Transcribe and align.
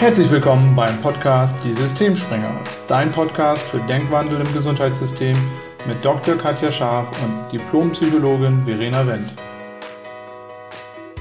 Herzlich 0.00 0.30
willkommen 0.30 0.76
beim 0.76 1.02
Podcast 1.02 1.56
Die 1.64 1.74
Systemspringer, 1.74 2.62
dein 2.86 3.10
Podcast 3.10 3.60
für 3.64 3.80
Denkwandel 3.80 4.40
im 4.46 4.54
Gesundheitssystem 4.54 5.36
mit 5.88 6.04
Dr. 6.04 6.36
Katja 6.36 6.70
Scharf 6.70 7.20
und 7.20 7.50
Diplompsychologin 7.50 8.64
Verena 8.64 9.04
Wendt. 9.04 9.34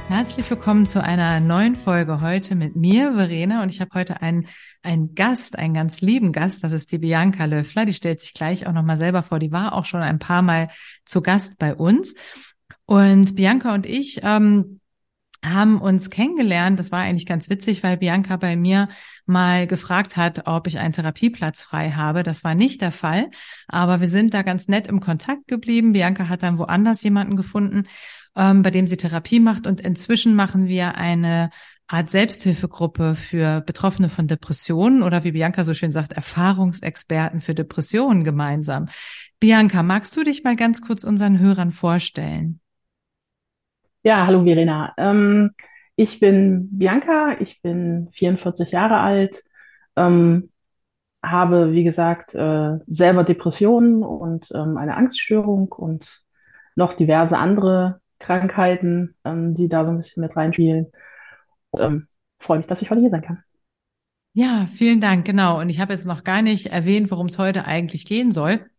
Herzlich 0.07 0.47
willkommen 0.51 0.85
zu 0.85 1.03
einer 1.03 1.39
neuen 1.39 1.75
Folge 1.75 2.21
heute 2.21 2.53
mit 2.53 2.75
mir, 2.75 3.13
Verena, 3.13 3.63
und 3.63 3.69
ich 3.69 3.81
habe 3.81 3.89
heute 3.95 4.21
einen, 4.21 4.45
einen 4.83 5.15
Gast, 5.15 5.57
einen 5.57 5.73
ganz 5.73 6.01
lieben 6.01 6.31
Gast, 6.31 6.63
das 6.63 6.71
ist 6.71 6.91
die 6.91 6.99
Bianca 6.99 7.45
Löffler, 7.45 7.87
die 7.87 7.95
stellt 7.95 8.21
sich 8.21 8.35
gleich 8.35 8.67
auch 8.67 8.73
nochmal 8.73 8.97
selber 8.97 9.23
vor, 9.23 9.39
die 9.39 9.51
war 9.51 9.73
auch 9.73 9.85
schon 9.85 10.03
ein 10.03 10.19
paar 10.19 10.43
Mal 10.43 10.69
zu 11.03 11.23
Gast 11.23 11.57
bei 11.57 11.73
uns. 11.73 12.13
Und 12.85 13.35
Bianca 13.35 13.73
und 13.73 13.87
ich 13.87 14.19
ähm, 14.21 14.76
haben 15.43 15.79
uns 15.79 16.09
kennengelernt. 16.09 16.79
Das 16.79 16.91
war 16.91 16.99
eigentlich 16.99 17.25
ganz 17.25 17.49
witzig, 17.49 17.83
weil 17.83 17.97
Bianca 17.97 18.37
bei 18.37 18.55
mir 18.55 18.89
mal 19.25 19.67
gefragt 19.67 20.17
hat, 20.17 20.47
ob 20.47 20.67
ich 20.67 20.79
einen 20.79 20.93
Therapieplatz 20.93 21.63
frei 21.63 21.91
habe. 21.91 22.23
Das 22.23 22.43
war 22.43 22.55
nicht 22.55 22.81
der 22.81 22.91
Fall, 22.91 23.29
aber 23.67 23.99
wir 23.99 24.07
sind 24.07 24.33
da 24.33 24.41
ganz 24.41 24.67
nett 24.67 24.87
im 24.87 24.99
Kontakt 24.99 25.47
geblieben. 25.47 25.93
Bianca 25.93 26.29
hat 26.29 26.43
dann 26.43 26.57
woanders 26.57 27.03
jemanden 27.03 27.35
gefunden, 27.35 27.87
ähm, 28.35 28.61
bei 28.61 28.71
dem 28.71 28.87
sie 28.87 28.97
Therapie 28.97 29.39
macht 29.39 29.67
und 29.67 29.81
inzwischen 29.81 30.35
machen 30.35 30.67
wir 30.67 30.95
eine 30.95 31.49
Art 31.87 32.09
Selbsthilfegruppe 32.09 33.15
für 33.15 33.61
Betroffene 33.61 34.09
von 34.09 34.27
Depressionen 34.27 35.03
oder 35.03 35.23
wie 35.23 35.31
Bianca 35.31 35.63
so 35.63 35.73
schön 35.73 35.93
sagt, 35.93 36.11
Erfahrungsexperten 36.13 37.39
für 37.39 37.55
Depressionen 37.55 38.25
gemeinsam. 38.25 38.89
Bianca, 39.39 39.83
magst 39.83 40.15
du 40.17 40.23
dich 40.23 40.43
mal 40.43 40.57
ganz 40.57 40.81
kurz 40.81 41.05
unseren 41.05 41.39
Hörern 41.39 41.71
vorstellen? 41.71 42.59
Ja, 44.07 44.25
hallo 44.25 44.45
Verena. 44.45 44.93
Ähm, 44.95 45.51
ich 45.97 46.21
bin 46.21 46.69
Bianca, 46.71 47.35
ich 47.41 47.61
bin 47.61 48.07
44 48.13 48.71
Jahre 48.71 48.99
alt, 49.01 49.43
ähm, 49.97 50.49
habe, 51.21 51.73
wie 51.73 51.83
gesagt, 51.83 52.33
äh, 52.33 52.77
selber 52.87 53.25
Depressionen 53.25 54.03
und 54.03 54.49
ähm, 54.55 54.77
eine 54.77 54.95
Angststörung 54.95 55.73
und 55.73 56.23
noch 56.77 56.93
diverse 56.93 57.37
andere 57.37 57.99
Krankheiten, 58.17 59.13
ähm, 59.25 59.55
die 59.55 59.67
da 59.67 59.83
so 59.83 59.91
ein 59.91 59.97
bisschen 59.97 60.21
mit 60.21 60.37
reinspielen. 60.37 60.87
Und, 61.71 61.81
ähm, 61.81 62.07
freue 62.39 62.59
mich, 62.59 62.67
dass 62.67 62.81
ich 62.81 62.89
heute 62.89 63.01
hier 63.01 63.09
sein 63.09 63.23
kann. 63.23 63.43
Ja, 64.31 64.67
vielen 64.67 65.01
Dank, 65.01 65.25
genau. 65.25 65.59
Und 65.59 65.67
ich 65.67 65.81
habe 65.81 65.91
jetzt 65.91 66.05
noch 66.05 66.23
gar 66.23 66.41
nicht 66.41 66.67
erwähnt, 66.67 67.11
worum 67.11 67.25
es 67.25 67.37
heute 67.37 67.65
eigentlich 67.65 68.05
gehen 68.05 68.31
soll. 68.31 68.69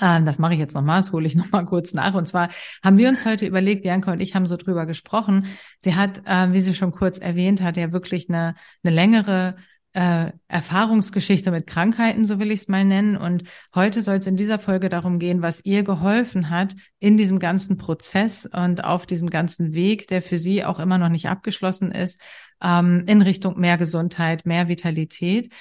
Ähm, 0.00 0.24
das 0.26 0.38
mache 0.38 0.54
ich 0.54 0.58
jetzt 0.60 0.74
nochmal, 0.74 1.00
das 1.00 1.12
hole 1.12 1.26
ich 1.26 1.34
nochmal 1.34 1.64
kurz 1.66 1.94
nach. 1.94 2.14
Und 2.14 2.26
zwar 2.26 2.48
haben 2.82 2.98
wir 2.98 3.08
uns 3.08 3.24
heute 3.24 3.46
überlegt, 3.46 3.82
Bianca 3.82 4.12
und 4.12 4.20
ich 4.20 4.34
haben 4.34 4.46
so 4.46 4.56
drüber 4.56 4.86
gesprochen. 4.86 5.46
Sie 5.80 5.94
hat, 5.94 6.22
äh, 6.26 6.52
wie 6.52 6.60
sie 6.60 6.74
schon 6.74 6.92
kurz 6.92 7.18
erwähnt 7.18 7.62
hat, 7.62 7.76
ja 7.76 7.92
wirklich 7.92 8.28
eine, 8.28 8.54
eine 8.82 8.94
längere 8.94 9.56
äh, 9.94 10.32
Erfahrungsgeschichte 10.48 11.52
mit 11.52 11.68
Krankheiten, 11.68 12.24
so 12.24 12.40
will 12.40 12.50
ich 12.50 12.60
es 12.60 12.68
mal 12.68 12.84
nennen. 12.84 13.16
Und 13.16 13.44
heute 13.74 14.02
soll 14.02 14.16
es 14.16 14.26
in 14.26 14.36
dieser 14.36 14.58
Folge 14.58 14.88
darum 14.88 15.20
gehen, 15.20 15.40
was 15.40 15.64
ihr 15.64 15.84
geholfen 15.84 16.50
hat 16.50 16.74
in 16.98 17.16
diesem 17.16 17.38
ganzen 17.38 17.76
Prozess 17.76 18.44
und 18.44 18.82
auf 18.82 19.06
diesem 19.06 19.30
ganzen 19.30 19.72
Weg, 19.72 20.08
der 20.08 20.20
für 20.20 20.38
sie 20.38 20.64
auch 20.64 20.80
immer 20.80 20.98
noch 20.98 21.10
nicht 21.10 21.28
abgeschlossen 21.28 21.92
ist, 21.92 22.20
ähm, 22.60 23.04
in 23.06 23.22
Richtung 23.22 23.58
mehr 23.60 23.78
Gesundheit, 23.78 24.46
mehr 24.46 24.68
Vitalität 24.68 25.52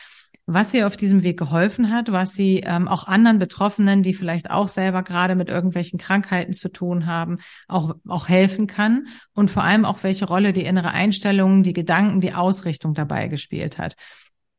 was 0.46 0.72
sie 0.72 0.84
auf 0.84 0.98
diesem 0.98 1.24
Weg 1.24 1.40
geholfen 1.40 1.90
hat, 1.90 2.12
was 2.12 2.34
sie 2.34 2.60
ähm, 2.66 2.88
auch 2.88 3.08
anderen 3.08 3.40
Betroffenen, 3.40 4.04
die 4.04 4.14
vielleicht 4.14 4.50
auch 4.50 4.68
selber 4.68 5.04
gerade 5.04 5.36
mit 5.36 5.50
irgendwelchen 5.50 5.98
Krankheiten 5.98 6.54
zu 6.54 6.70
tun 6.70 7.06
haben, 7.06 7.40
auch, 7.68 7.96
auch 8.08 8.28
helfen 8.28 8.68
kann 8.68 9.08
und 9.34 9.50
vor 9.50 9.64
allem 9.64 9.86
auch 9.86 10.04
welche 10.04 10.26
Rolle 10.26 10.52
die 10.52 10.66
innere 10.66 10.92
Einstellung, 10.92 11.64
die 11.64 11.74
Gedanken, 11.74 12.20
die 12.20 12.34
Ausrichtung 12.34 12.94
dabei 12.94 13.28
gespielt 13.28 13.78
hat. 13.78 13.96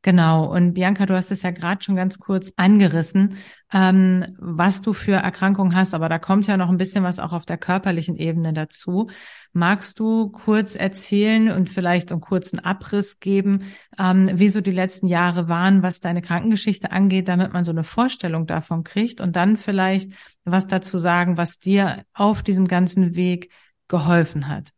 Genau. 0.05 0.45
Und 0.53 0.75
Bianca, 0.75 1.07
du 1.07 1.15
hast 1.15 1.31
es 1.31 1.41
ja 1.41 1.49
gerade 1.49 1.83
schon 1.83 1.95
ganz 1.95 2.19
kurz 2.19 2.53
angerissen, 2.57 3.39
ähm, 3.73 4.35
was 4.37 4.83
du 4.83 4.93
für 4.93 5.13
Erkrankungen 5.13 5.75
hast, 5.75 5.95
aber 5.95 6.09
da 6.09 6.19
kommt 6.19 6.45
ja 6.45 6.57
noch 6.57 6.69
ein 6.69 6.77
bisschen 6.77 7.03
was 7.03 7.17
auch 7.17 7.33
auf 7.33 7.47
der 7.47 7.57
körperlichen 7.57 8.15
Ebene 8.15 8.53
dazu. 8.53 9.09
Magst 9.51 9.99
du 9.99 10.29
kurz 10.29 10.75
erzählen 10.75 11.49
und 11.49 11.71
vielleicht 11.71 12.11
einen 12.11 12.21
kurzen 12.21 12.59
Abriss 12.59 13.19
geben, 13.19 13.63
ähm, 13.97 14.29
wie 14.35 14.49
so 14.49 14.61
die 14.61 14.69
letzten 14.69 15.07
Jahre 15.07 15.49
waren, 15.49 15.81
was 15.81 16.01
deine 16.01 16.21
Krankengeschichte 16.21 16.91
angeht, 16.91 17.27
damit 17.27 17.51
man 17.51 17.63
so 17.63 17.71
eine 17.71 17.83
Vorstellung 17.83 18.45
davon 18.45 18.83
kriegt 18.83 19.21
und 19.21 19.35
dann 19.35 19.57
vielleicht 19.57 20.13
was 20.43 20.67
dazu 20.67 20.99
sagen, 20.99 21.35
was 21.35 21.57
dir 21.57 22.03
auf 22.13 22.43
diesem 22.43 22.67
ganzen 22.67 23.15
Weg 23.15 23.51
geholfen 23.87 24.49
hat? 24.49 24.69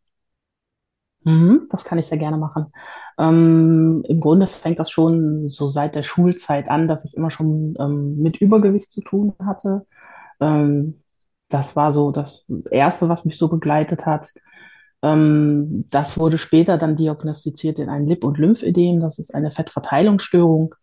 Mhm, 1.24 1.68
das 1.70 1.84
kann 1.84 1.98
ich 1.98 2.06
sehr 2.06 2.16
gerne 2.16 2.38
machen. 2.38 2.72
Ähm, 3.18 4.04
Im 4.08 4.20
Grunde 4.20 4.46
fängt 4.46 4.78
das 4.78 4.90
schon 4.90 5.50
so 5.50 5.68
seit 5.68 5.94
der 5.94 6.04
Schulzeit 6.04 6.68
an, 6.70 6.86
dass 6.88 7.04
ich 7.04 7.16
immer 7.16 7.30
schon 7.30 7.74
ähm, 7.80 8.16
mit 8.18 8.36
Übergewicht 8.40 8.92
zu 8.92 9.02
tun 9.02 9.34
hatte. 9.44 9.86
Ähm, 10.40 11.02
das 11.48 11.74
war 11.76 11.92
so 11.92 12.12
das 12.12 12.46
Erste, 12.70 13.08
was 13.08 13.24
mich 13.24 13.38
so 13.38 13.48
begleitet 13.48 14.06
hat. 14.06 14.28
Ähm, 15.02 15.86
das 15.90 16.18
wurde 16.18 16.38
später 16.38 16.78
dann 16.78 16.96
diagnostiziert 16.96 17.78
in 17.80 17.88
ein 17.88 18.06
Lip- 18.06 18.24
und 18.24 18.38
Lymphödem. 18.38 19.00
Das 19.00 19.18
ist 19.18 19.34
eine 19.34 19.50
Fettverteilungsstörung, 19.50 20.74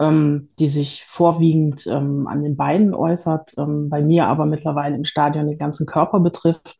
ähm, 0.00 0.48
die 0.58 0.70
sich 0.70 1.04
vorwiegend 1.06 1.86
ähm, 1.86 2.26
an 2.26 2.42
den 2.42 2.56
Beinen 2.56 2.94
äußert, 2.94 3.54
bei 3.56 4.02
mir 4.02 4.26
aber 4.26 4.46
mittlerweile 4.46 4.96
im 4.96 5.04
Stadion 5.04 5.46
den 5.48 5.58
ganzen 5.58 5.86
Körper 5.86 6.20
betrifft 6.20 6.78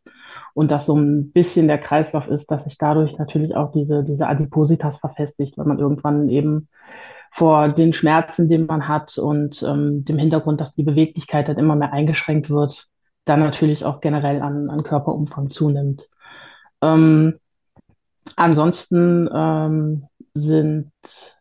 und 0.57 0.71
das 0.71 0.87
so 0.87 0.95
ein 0.97 1.31
bisschen 1.33 1.67
der 1.67 1.77
Kreislauf 1.77 2.27
ist, 2.27 2.49
dass 2.49 2.63
sich 2.63 2.79
dadurch 2.79 3.19
natürlich 3.19 3.55
auch 3.55 3.71
diese, 3.71 4.03
diese 4.03 4.27
Adipositas 4.27 4.97
verfestigt, 4.97 5.55
weil 5.55 5.67
man 5.67 5.77
irgendwann 5.77 6.29
eben 6.29 6.67
vor 7.31 7.69
den 7.69 7.93
Schmerzen, 7.93 8.49
die 8.49 8.57
man 8.57 8.87
hat 8.87 9.19
und 9.19 9.61
ähm, 9.61 10.03
dem 10.03 10.17
Hintergrund, 10.17 10.59
dass 10.59 10.73
die 10.73 10.81
Beweglichkeit 10.81 11.47
dann 11.47 11.59
immer 11.59 11.75
mehr 11.75 11.93
eingeschränkt 11.93 12.49
wird, 12.49 12.87
dann 13.23 13.39
natürlich 13.41 13.85
auch 13.85 14.01
generell 14.01 14.41
an, 14.41 14.71
an 14.71 14.81
Körperumfang 14.81 15.51
zunimmt. 15.51 16.09
Ähm, 16.81 17.35
ansonsten 18.35 19.29
ähm, 19.31 20.07
sind 20.33 20.91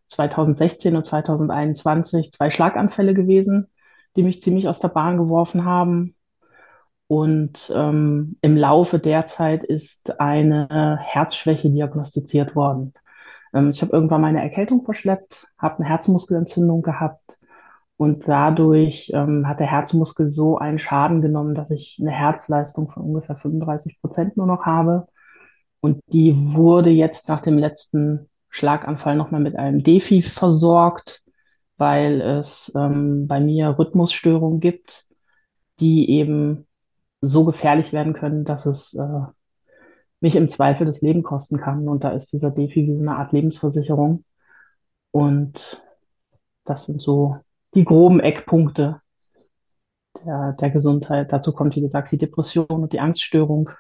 2016 0.09 0.95
und 0.95 1.07
2021 1.07 2.33
zwei 2.33 2.51
Schlaganfälle 2.51 3.15
gewesen, 3.15 3.69
die 4.15 4.23
mich 4.23 4.43
ziemlich 4.43 4.69
aus 4.69 4.81
der 4.81 4.89
Bahn 4.89 5.17
geworfen 5.17 5.65
haben. 5.65 6.16
Und 7.09 7.73
ähm, 7.75 8.37
im 8.41 8.57
Laufe 8.57 8.99
der 8.99 9.27
Zeit 9.27 9.63
ist 9.63 10.19
eine 10.21 10.99
Herzschwäche 11.01 11.71
diagnostiziert 11.71 12.57
worden. 12.57 12.95
Ähm, 13.55 13.71
ich 13.71 13.83
habe 13.83 13.93
irgendwann 13.93 14.21
meine 14.21 14.43
Erkältung 14.43 14.85
verschleppt, 14.85 15.47
habe 15.59 15.79
eine 15.79 15.89
Herzmuskelentzündung 15.89 16.83
gehabt 16.83 17.39
und 17.97 18.29
dadurch 18.29 19.11
ähm, 19.15 19.49
hat 19.49 19.61
der 19.61 19.71
Herzmuskel 19.71 20.31
so 20.31 20.59
einen 20.59 20.79
Schaden 20.79 21.23
genommen, 21.23 21.55
dass 21.55 21.71
ich 21.71 21.99
eine 22.01 22.11
Herzleistung 22.11 22.91
von 22.91 23.03
ungefähr 23.05 23.37
35 23.37 24.01
Prozent 24.01 24.37
nur 24.37 24.47
noch 24.47 24.67
habe. 24.67 25.07
Und 25.81 26.03
die 26.09 26.35
wurde 26.37 26.91
jetzt 26.91 27.29
nach 27.29 27.41
dem 27.41 27.57
letzten 27.57 28.29
Schlaganfall 28.51 29.17
nochmal 29.17 29.41
mit 29.41 29.57
einem 29.57 29.83
Defi 29.83 30.23
versorgt, 30.23 31.23
weil 31.79 32.21
es 32.21 32.73
ähm, 32.77 33.27
bei 33.27 33.41
mir 33.41 33.79
Rhythmusstörungen 33.79 34.61
gibt, 34.61 35.07
die 35.81 36.11
eben 36.11 36.66
so 37.27 37.45
gefährlich 37.45 37.93
werden 37.93 38.13
können, 38.13 38.45
dass 38.45 38.67
es 38.67 38.95
äh, 38.95 39.27
mich 40.21 40.37
im 40.37 40.49
Zweifel 40.49 40.87
das 40.87 41.03
Leben 41.03 41.23
kosten 41.23 41.59
kann. 41.59 41.89
Und 41.89 42.05
da 42.05 42.11
ist 42.11 42.33
dieser 42.33 42.51
Defi 42.51 42.87
wie 42.87 42.99
eine 42.99 43.17
Art 43.17 43.33
Lebensversicherung. 43.33 44.25
Und 45.11 45.83
das 46.65 46.87
sind 46.87 47.01
so 47.01 47.37
die 47.75 47.85
groben 47.85 48.21
Eckpunkte 48.21 49.01
der, 50.25 50.53
der 50.55 50.71
Gesundheit. 50.71 51.33
Dazu 51.33 51.53
kommt, 51.53 51.77
wie 51.77 51.81
gesagt, 51.81 52.13
die 52.13 52.19
Depression 52.19 52.67
und 52.69 52.93
die 52.93 53.01
Angststörung. 53.01 53.71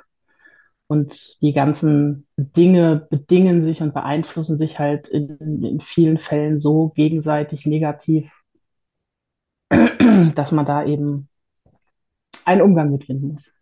Und 0.88 1.40
die 1.42 1.52
ganzen 1.52 2.26
Dinge 2.36 3.06
bedingen 3.10 3.64
sich 3.64 3.82
und 3.82 3.92
beeinflussen 3.92 4.56
sich 4.56 4.78
halt 4.78 5.08
in, 5.08 5.36
in 5.64 5.80
vielen 5.80 6.18
Fällen 6.18 6.58
so 6.58 6.90
gegenseitig 6.90 7.66
negativ, 7.66 8.32
dass 10.34 10.52
man 10.52 10.64
da 10.64 10.84
eben 10.84 11.28
einen 12.46 12.62
Umgang 12.62 12.90
mitfinden 12.90 13.32
muss. 13.32 13.52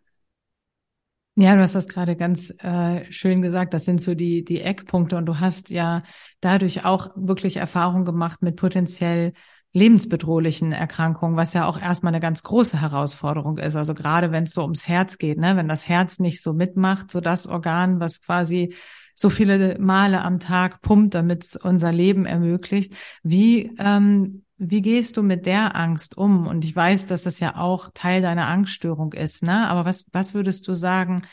Ja, 1.37 1.53
du 1.55 1.61
hast 1.61 1.75
das 1.75 1.89
gerade 1.89 2.15
ganz 2.15 2.53
äh, 2.59 3.11
schön 3.11 3.41
gesagt. 3.41 3.73
Das 3.73 3.83
sind 3.83 3.99
so 3.99 4.15
die, 4.15 4.45
die 4.45 4.61
Eckpunkte. 4.61 5.17
Und 5.17 5.25
du 5.25 5.41
hast 5.41 5.69
ja 5.69 6.03
dadurch 6.39 6.85
auch 6.85 7.09
wirklich 7.15 7.57
Erfahrung 7.57 8.05
gemacht 8.05 8.41
mit 8.41 8.55
potenziell 8.55 9.33
lebensbedrohlichen 9.73 10.71
Erkrankungen, 10.71 11.35
was 11.35 11.53
ja 11.53 11.67
auch 11.67 11.77
erstmal 11.77 12.13
eine 12.13 12.21
ganz 12.21 12.43
große 12.43 12.79
Herausforderung 12.79 13.57
ist. 13.57 13.75
Also 13.75 13.93
gerade 13.93 14.31
wenn 14.31 14.45
es 14.45 14.53
so 14.53 14.61
ums 14.61 14.87
Herz 14.87 15.17
geht, 15.17 15.37
ne, 15.37 15.57
wenn 15.57 15.67
das 15.67 15.89
Herz 15.89 16.19
nicht 16.19 16.41
so 16.41 16.53
mitmacht, 16.53 17.11
so 17.11 17.19
das 17.19 17.47
Organ, 17.47 17.99
was 17.99 18.21
quasi 18.21 18.73
so 19.13 19.29
viele 19.29 19.77
Male 19.77 20.21
am 20.21 20.39
Tag 20.39 20.81
pumpt, 20.81 21.15
damit 21.15 21.43
es 21.43 21.55
unser 21.57 21.91
Leben 21.91 22.25
ermöglicht. 22.25 22.93
Wie 23.23 23.75
ähm, 23.77 24.44
wie 24.57 24.81
gehst 24.81 25.17
du 25.17 25.23
mit 25.23 25.45
der 25.45 25.75
Angst 25.75 26.17
um? 26.17 26.47
Und 26.47 26.63
ich 26.63 26.75
weiß, 26.75 27.07
dass 27.07 27.23
das 27.23 27.39
ja 27.39 27.57
auch 27.57 27.89
Teil 27.93 28.21
deiner 28.21 28.47
Angststörung 28.47 29.13
ist, 29.13 29.43
ne? 29.43 29.67
Aber 29.67 29.85
was, 29.85 30.05
was 30.13 30.33
würdest 30.33 30.67
du 30.67 30.73
sagen, 30.73 31.23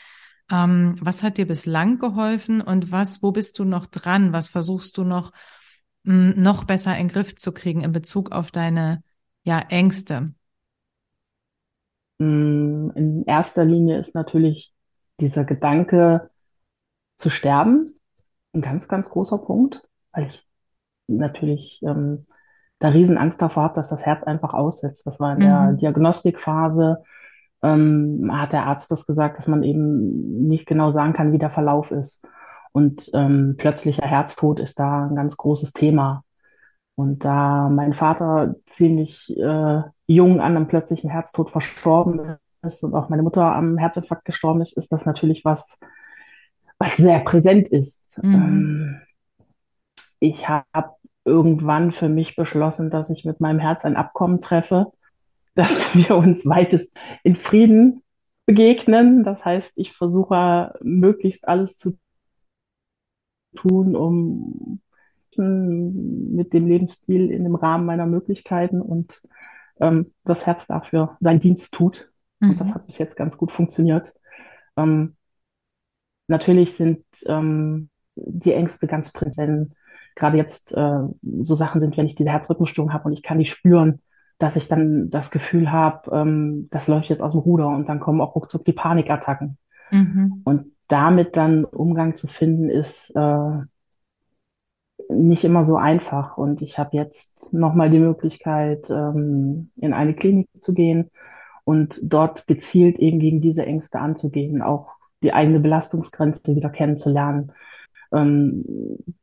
ähm, 0.51 0.97
was 0.99 1.23
hat 1.23 1.37
dir 1.37 1.47
bislang 1.47 1.99
geholfen 1.99 2.61
und 2.61 2.91
was, 2.91 3.23
wo 3.23 3.31
bist 3.31 3.59
du 3.59 3.65
noch 3.65 3.85
dran? 3.85 4.33
Was 4.33 4.49
versuchst 4.49 4.97
du 4.97 5.03
noch 5.03 5.31
noch 6.05 6.65
besser 6.65 6.97
in 6.97 7.07
den 7.07 7.13
Griff 7.13 7.35
zu 7.35 7.53
kriegen 7.53 7.81
in 7.81 7.93
Bezug 7.93 8.33
auf 8.33 8.51
deine 8.51 9.03
ja, 9.43 9.59
Ängste? 9.59 10.33
Mm, 12.19 12.89
in 12.95 13.23
erster 13.25 13.63
Linie 13.63 13.99
ist 13.99 14.13
natürlich 14.13 14.73
dieser 15.19 15.45
Gedanke 15.45 16.29
zu 17.15 17.29
sterben 17.29 17.99
ein 18.53 18.61
ganz, 18.61 18.87
ganz 18.87 19.09
großer 19.09 19.37
Punkt, 19.37 19.81
weil 20.11 20.27
ich 20.27 20.47
natürlich 21.07 21.81
ähm, 21.83 22.27
da 22.83 22.89
Riesenangst 22.89 23.41
davor 23.41 23.63
habe, 23.63 23.75
dass 23.75 23.89
das 23.89 24.05
Herz 24.05 24.23
einfach 24.23 24.53
aussetzt. 24.53 25.07
Das 25.07 25.19
war 25.19 25.33
in 25.33 25.39
der 25.39 25.71
Mhm. 25.71 25.77
Diagnostikphase, 25.77 27.01
ähm, 27.63 28.29
hat 28.33 28.51
der 28.51 28.65
Arzt 28.65 28.91
das 28.91 29.05
gesagt, 29.07 29.37
dass 29.37 29.47
man 29.47 29.63
eben 29.63 30.47
nicht 30.47 30.65
genau 30.65 30.89
sagen 30.89 31.13
kann, 31.13 31.31
wie 31.31 31.37
der 31.37 31.49
Verlauf 31.49 31.91
ist. 31.91 32.27
Und 32.73 33.09
ähm, 33.13 33.55
plötzlicher 33.57 34.05
Herztod 34.05 34.59
ist 34.59 34.79
da 34.79 35.05
ein 35.05 35.15
ganz 35.15 35.37
großes 35.37 35.71
Thema. 35.71 36.23
Und 36.95 37.23
da 37.23 37.69
mein 37.69 37.93
Vater 37.93 38.55
ziemlich 38.65 39.35
äh, 39.37 39.81
jung 40.07 40.41
an 40.41 40.57
einem 40.57 40.67
plötzlichen 40.67 41.09
Herztod 41.09 41.51
verstorben 41.51 42.35
ist 42.63 42.83
und 42.83 42.93
auch 42.95 43.07
meine 43.09 43.23
Mutter 43.23 43.43
am 43.55 43.77
Herzinfarkt 43.77 44.25
gestorben 44.25 44.61
ist, 44.61 44.77
ist 44.77 44.91
das 44.91 45.05
natürlich 45.05 45.45
was, 45.45 45.79
was 46.79 46.97
sehr 46.97 47.19
präsent 47.21 47.69
ist. 47.69 48.21
Mhm. 48.23 48.33
Ähm, 48.35 49.01
ich 50.19 50.49
habe 50.49 50.89
irgendwann 51.25 51.91
für 51.91 52.09
mich 52.09 52.35
beschlossen, 52.35 52.89
dass 52.89 53.09
ich 53.09 53.25
mit 53.25 53.39
meinem 53.39 53.59
Herz 53.59 53.85
ein 53.85 53.95
Abkommen 53.95 54.41
treffe, 54.41 54.91
dass 55.55 55.93
wir 55.95 56.15
uns 56.15 56.45
weitest 56.45 56.95
in 57.23 57.35
Frieden 57.35 58.01
begegnen. 58.45 59.23
Das 59.23 59.45
heißt, 59.45 59.77
ich 59.77 59.93
versuche 59.93 60.73
möglichst 60.81 61.47
alles 61.47 61.77
zu 61.77 61.97
tun, 63.55 63.95
um 63.95 64.81
mit 65.37 66.53
dem 66.53 66.67
Lebensstil 66.67 67.31
in 67.31 67.43
dem 67.43 67.55
Rahmen 67.55 67.85
meiner 67.85 68.05
Möglichkeiten 68.05 68.81
und 68.81 69.27
ähm, 69.79 70.13
das 70.23 70.45
Herz 70.45 70.67
dafür 70.67 71.17
seinen 71.19 71.39
Dienst 71.39 71.73
tut. 71.73 72.11
Mhm. 72.39 72.51
Und 72.51 72.61
das 72.61 72.73
hat 72.73 72.85
bis 72.85 72.97
jetzt 72.97 73.15
ganz 73.15 73.37
gut 73.37 73.51
funktioniert. 73.51 74.13
Ähm, 74.77 75.15
natürlich 76.27 76.73
sind 76.73 77.03
ähm, 77.25 77.89
die 78.15 78.53
Ängste 78.53 78.87
ganz 78.87 79.11
präsent, 79.11 79.37
wenn 79.37 79.73
gerade 80.15 80.37
jetzt 80.37 80.75
äh, 80.75 80.99
so 81.21 81.55
Sachen 81.55 81.79
sind, 81.79 81.97
wenn 81.97 82.05
ich 82.05 82.15
diese 82.15 82.29
Herzrhythmusstörung 82.29 82.93
habe 82.93 83.05
und 83.05 83.13
ich 83.13 83.23
kann 83.23 83.39
die 83.39 83.45
spüren, 83.45 83.99
dass 84.39 84.55
ich 84.55 84.67
dann 84.67 85.09
das 85.09 85.31
Gefühl 85.31 85.71
habe, 85.71 86.11
ähm, 86.11 86.67
das 86.71 86.87
läuft 86.87 87.09
jetzt 87.09 87.21
aus 87.21 87.33
dem 87.33 87.41
Ruder 87.41 87.67
und 87.67 87.87
dann 87.87 87.99
kommen 87.99 88.21
auch 88.21 88.35
ruckzuck 88.35 88.65
die 88.65 88.73
Panikattacken. 88.73 89.57
Mhm. 89.91 90.41
Und 90.43 90.71
damit 90.87 91.37
dann 91.37 91.65
Umgang 91.65 92.15
zu 92.15 92.27
finden, 92.27 92.69
ist 92.69 93.15
äh, 93.15 93.57
nicht 95.09 95.43
immer 95.43 95.65
so 95.65 95.77
einfach. 95.77 96.37
Und 96.37 96.61
ich 96.61 96.77
habe 96.77 96.95
jetzt 96.97 97.53
nochmal 97.53 97.89
die 97.89 97.99
Möglichkeit, 97.99 98.89
ähm, 98.89 99.71
in 99.75 99.93
eine 99.93 100.13
Klinik 100.13 100.49
zu 100.59 100.73
gehen 100.73 101.09
und 101.63 101.99
dort 102.03 102.47
gezielt 102.47 102.99
eben 102.99 103.19
gegen 103.19 103.41
diese 103.41 103.65
Ängste 103.65 103.99
anzugehen, 103.99 104.61
auch 104.61 104.91
die 105.21 105.33
eigene 105.33 105.59
Belastungsgrenze 105.59 106.55
wieder 106.55 106.69
kennenzulernen. 106.69 107.53
Ähm, 108.13 108.63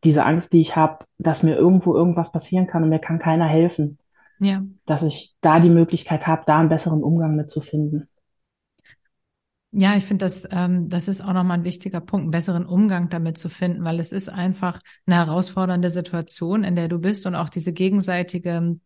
diese 0.05 0.25
Angst, 0.25 0.53
die 0.53 0.61
ich 0.61 0.77
habe, 0.77 1.05
dass 1.19 1.43
mir 1.43 1.57
irgendwo 1.57 1.95
irgendwas 1.95 2.33
passieren 2.33 2.67
kann 2.67 2.83
und 2.83 2.89
mir 2.89 2.99
kann 2.99 3.19
keiner 3.19 3.47
helfen. 3.47 3.99
Ja. 4.41 4.63
Dass 4.87 5.03
ich 5.03 5.37
da 5.41 5.61
die 5.61 5.71
Möglichkeit 5.71 6.27
habe, 6.27 6.43
da 6.47 6.59
einen 6.59 6.69
besseren 6.69 7.03
Umgang 7.03 7.37
mitzufinden. 7.37 8.09
Ja, 9.73 9.97
ich 9.97 10.05
finde, 10.05 10.25
das, 10.25 10.49
ähm, 10.51 10.89
das 10.89 11.07
ist 11.07 11.21
auch 11.21 11.33
nochmal 11.33 11.59
ein 11.59 11.65
wichtiger 11.65 12.01
Punkt, 12.01 12.25
einen 12.25 12.31
besseren 12.33 12.67
Umgang 12.67 13.09
damit 13.09 13.39
zu 13.39 13.49
finden, 13.49 13.85
weil 13.85 14.01
es 14.01 14.11
ist 14.11 14.29
einfach 14.29 14.81
eine 15.07 15.17
herausfordernde 15.17 15.91
Situation, 15.91 16.65
in 16.65 16.75
der 16.75 16.89
du 16.89 16.99
bist 16.99 17.25
und 17.27 17.37
auch 17.37 17.49
diese 17.49 17.73
gegenseitige 17.73 18.81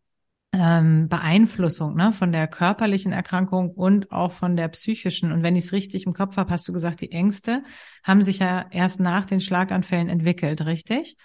ähm, 0.54 1.08
Beeinflussung 1.08 1.96
ne, 1.96 2.12
von 2.12 2.30
der 2.30 2.46
körperlichen 2.46 3.12
Erkrankung 3.12 3.70
und 3.70 4.12
auch 4.12 4.30
von 4.30 4.56
der 4.56 4.68
psychischen. 4.68 5.32
Und 5.32 5.42
wenn 5.42 5.56
ich 5.56 5.64
es 5.64 5.72
richtig 5.72 6.06
im 6.06 6.12
Kopf 6.12 6.36
habe, 6.36 6.50
hast 6.52 6.68
du 6.68 6.72
gesagt, 6.72 7.00
die 7.00 7.10
Ängste 7.10 7.62
haben 8.04 8.22
sich 8.22 8.38
ja 8.38 8.66
erst 8.70 9.00
nach 9.00 9.24
den 9.24 9.40
Schlaganfällen 9.40 10.08
entwickelt, 10.08 10.64
richtig? 10.64 11.16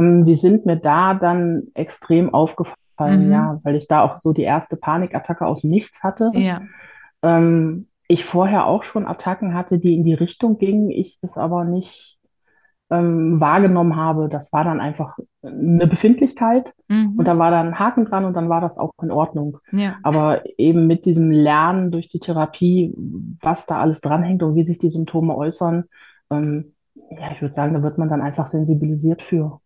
Die 0.00 0.36
sind 0.36 0.66
mir 0.66 0.76
da 0.76 1.14
dann 1.14 1.68
extrem 1.74 2.32
aufgefallen, 2.32 3.26
Mhm. 3.26 3.32
ja, 3.32 3.60
weil 3.62 3.76
ich 3.76 3.88
da 3.88 4.02
auch 4.02 4.18
so 4.18 4.32
die 4.32 4.42
erste 4.42 4.76
Panikattacke 4.76 5.46
aus 5.46 5.64
Nichts 5.64 6.02
hatte. 6.02 6.30
Ja. 6.34 6.62
Ähm, 7.22 7.88
ich 8.08 8.24
vorher 8.24 8.66
auch 8.66 8.84
schon 8.84 9.06
Attacken 9.06 9.54
hatte, 9.54 9.78
die 9.78 9.94
in 9.94 10.04
die 10.04 10.14
Richtung 10.14 10.58
gingen, 10.58 10.90
ich 10.90 11.18
es 11.22 11.36
aber 11.36 11.64
nicht 11.64 12.17
ähm, 12.90 13.40
wahrgenommen 13.40 13.96
habe. 13.96 14.28
Das 14.28 14.52
war 14.52 14.64
dann 14.64 14.80
einfach 14.80 15.16
eine 15.42 15.86
Befindlichkeit 15.86 16.72
Mhm. 16.88 17.14
und 17.18 17.24
da 17.26 17.38
war 17.38 17.50
dann 17.50 17.68
ein 17.68 17.78
Haken 17.78 18.06
dran 18.06 18.24
und 18.24 18.34
dann 18.34 18.48
war 18.48 18.60
das 18.60 18.78
auch 18.78 18.92
in 19.02 19.10
Ordnung. 19.10 19.58
Ja. 19.72 19.96
Aber 20.02 20.42
eben 20.58 20.86
mit 20.86 21.04
diesem 21.04 21.30
Lernen 21.30 21.90
durch 21.90 22.08
die 22.08 22.18
Therapie, 22.18 22.94
was 23.40 23.66
da 23.66 23.80
alles 23.80 24.00
dranhängt 24.00 24.42
und 24.42 24.54
wie 24.54 24.64
sich 24.64 24.78
die 24.78 24.90
Symptome 24.90 25.36
äußern, 25.36 25.84
ähm, 26.30 26.72
ja, 27.10 27.32
ich 27.32 27.42
würde 27.42 27.54
sagen, 27.54 27.74
da 27.74 27.82
wird 27.82 27.98
man 27.98 28.08
dann 28.08 28.22
einfach 28.22 28.48
sensibilisiert 28.48 29.22
für. 29.22 29.60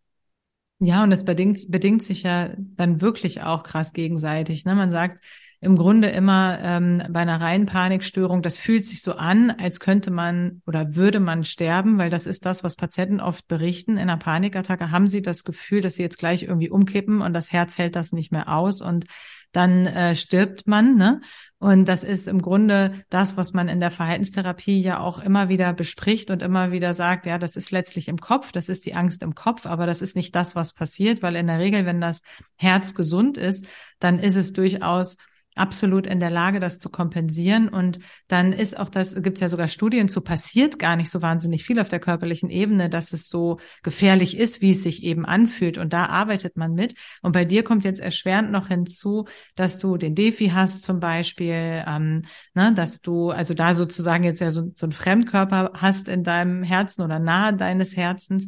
Ja, 0.80 1.04
und 1.04 1.12
es 1.12 1.24
bedingt, 1.24 1.70
bedingt 1.70 2.02
sich 2.02 2.24
ja 2.24 2.50
dann 2.56 3.00
wirklich 3.00 3.42
auch 3.42 3.62
krass 3.62 3.92
gegenseitig. 3.92 4.64
Ne? 4.64 4.74
Man 4.74 4.90
sagt 4.90 5.20
im 5.62 5.76
Grunde 5.76 6.08
immer 6.08 6.58
ähm, 6.60 7.04
bei 7.10 7.20
einer 7.20 7.40
reinen 7.40 7.66
Panikstörung, 7.66 8.42
das 8.42 8.58
fühlt 8.58 8.84
sich 8.84 9.00
so 9.00 9.12
an, 9.12 9.52
als 9.52 9.78
könnte 9.78 10.10
man 10.10 10.60
oder 10.66 10.96
würde 10.96 11.20
man 11.20 11.44
sterben, 11.44 11.98
weil 11.98 12.10
das 12.10 12.26
ist 12.26 12.44
das, 12.46 12.64
was 12.64 12.74
Patienten 12.74 13.20
oft 13.20 13.46
berichten. 13.46 13.92
In 13.92 14.10
einer 14.10 14.16
Panikattacke 14.16 14.90
haben 14.90 15.06
sie 15.06 15.22
das 15.22 15.44
Gefühl, 15.44 15.80
dass 15.80 15.94
sie 15.94 16.02
jetzt 16.02 16.18
gleich 16.18 16.42
irgendwie 16.42 16.68
umkippen 16.68 17.22
und 17.22 17.32
das 17.32 17.52
Herz 17.52 17.78
hält 17.78 17.94
das 17.94 18.10
nicht 18.10 18.32
mehr 18.32 18.52
aus 18.52 18.82
und 18.82 19.04
dann 19.52 19.86
äh, 19.86 20.16
stirbt 20.16 20.66
man. 20.66 20.96
Ne? 20.96 21.20
Und 21.58 21.86
das 21.86 22.02
ist 22.02 22.26
im 22.26 22.42
Grunde 22.42 23.04
das, 23.08 23.36
was 23.36 23.52
man 23.52 23.68
in 23.68 23.78
der 23.78 23.92
Verhaltenstherapie 23.92 24.82
ja 24.82 24.98
auch 24.98 25.20
immer 25.20 25.48
wieder 25.48 25.72
bespricht 25.74 26.32
und 26.32 26.42
immer 26.42 26.72
wieder 26.72 26.92
sagt, 26.92 27.24
ja, 27.24 27.38
das 27.38 27.54
ist 27.54 27.70
letztlich 27.70 28.08
im 28.08 28.18
Kopf, 28.18 28.50
das 28.50 28.68
ist 28.68 28.84
die 28.84 28.94
Angst 28.94 29.22
im 29.22 29.36
Kopf, 29.36 29.66
aber 29.66 29.86
das 29.86 30.02
ist 30.02 30.16
nicht 30.16 30.34
das, 30.34 30.56
was 30.56 30.72
passiert, 30.72 31.22
weil 31.22 31.36
in 31.36 31.46
der 31.46 31.60
Regel, 31.60 31.86
wenn 31.86 32.00
das 32.00 32.22
Herz 32.56 32.96
gesund 32.96 33.38
ist, 33.38 33.64
dann 34.00 34.18
ist 34.18 34.34
es 34.34 34.52
durchaus 34.52 35.18
absolut 35.54 36.06
in 36.06 36.20
der 36.20 36.31
Lage, 36.31 36.60
das 36.60 36.78
zu 36.78 36.88
kompensieren. 36.88 37.69
Und 37.69 37.99
dann 38.28 38.52
ist 38.52 38.78
auch 38.78 38.88
das, 38.88 39.14
gibt 39.22 39.37
es 39.37 39.40
ja 39.40 39.49
sogar 39.49 39.69
Studien 39.69 40.08
zu, 40.08 40.20
passiert 40.20 40.78
gar 40.78 40.96
nicht 40.96 41.10
so 41.10 41.22
wahnsinnig 41.22 41.64
viel 41.64 41.78
auf 41.78 41.88
der 41.88 42.00
körperlichen 42.00 42.50
Ebene, 42.50 42.88
dass 42.88 43.12
es 43.12 43.28
so 43.28 43.58
gefährlich 43.82 44.37
ist, 44.37 44.60
wie 44.62 44.72
es 44.72 44.82
sich 44.82 45.03
eben 45.03 45.24
anfühlt. 45.24 45.79
Und 45.79 45.93
da 45.93 46.06
arbeitet 46.06 46.56
man 46.56 46.72
mit. 46.72 46.94
Und 47.22 47.32
bei 47.32 47.44
dir 47.44 47.65
kommt 47.65 47.84
jetzt 47.84 48.00
erschwerend 48.00 48.50
noch 48.50 48.69
hinzu, 48.69 49.26
dass 49.55 49.79
du 49.79 49.96
den 49.96 50.15
Defi 50.15 50.48
hast 50.48 50.82
zum 50.82 51.00
Beispiel, 51.00 51.84
ähm, 51.86 52.22
ne, 52.55 52.72
dass 52.74 53.00
du 53.00 53.31
also 53.31 53.55
da 53.55 53.74
sozusagen 53.74 54.24
jetzt 54.24 54.41
ja 54.41 54.50
so, 54.50 54.70
so 54.74 54.86
einen 54.86 54.93
Fremdkörper 54.93 55.72
hast 55.74 56.08
in 56.08 56.24
deinem 56.24 56.62
Herzen 56.62 57.03
oder 57.03 57.19
nahe 57.19 57.55
deines 57.55 57.96
Herzens 57.96 58.46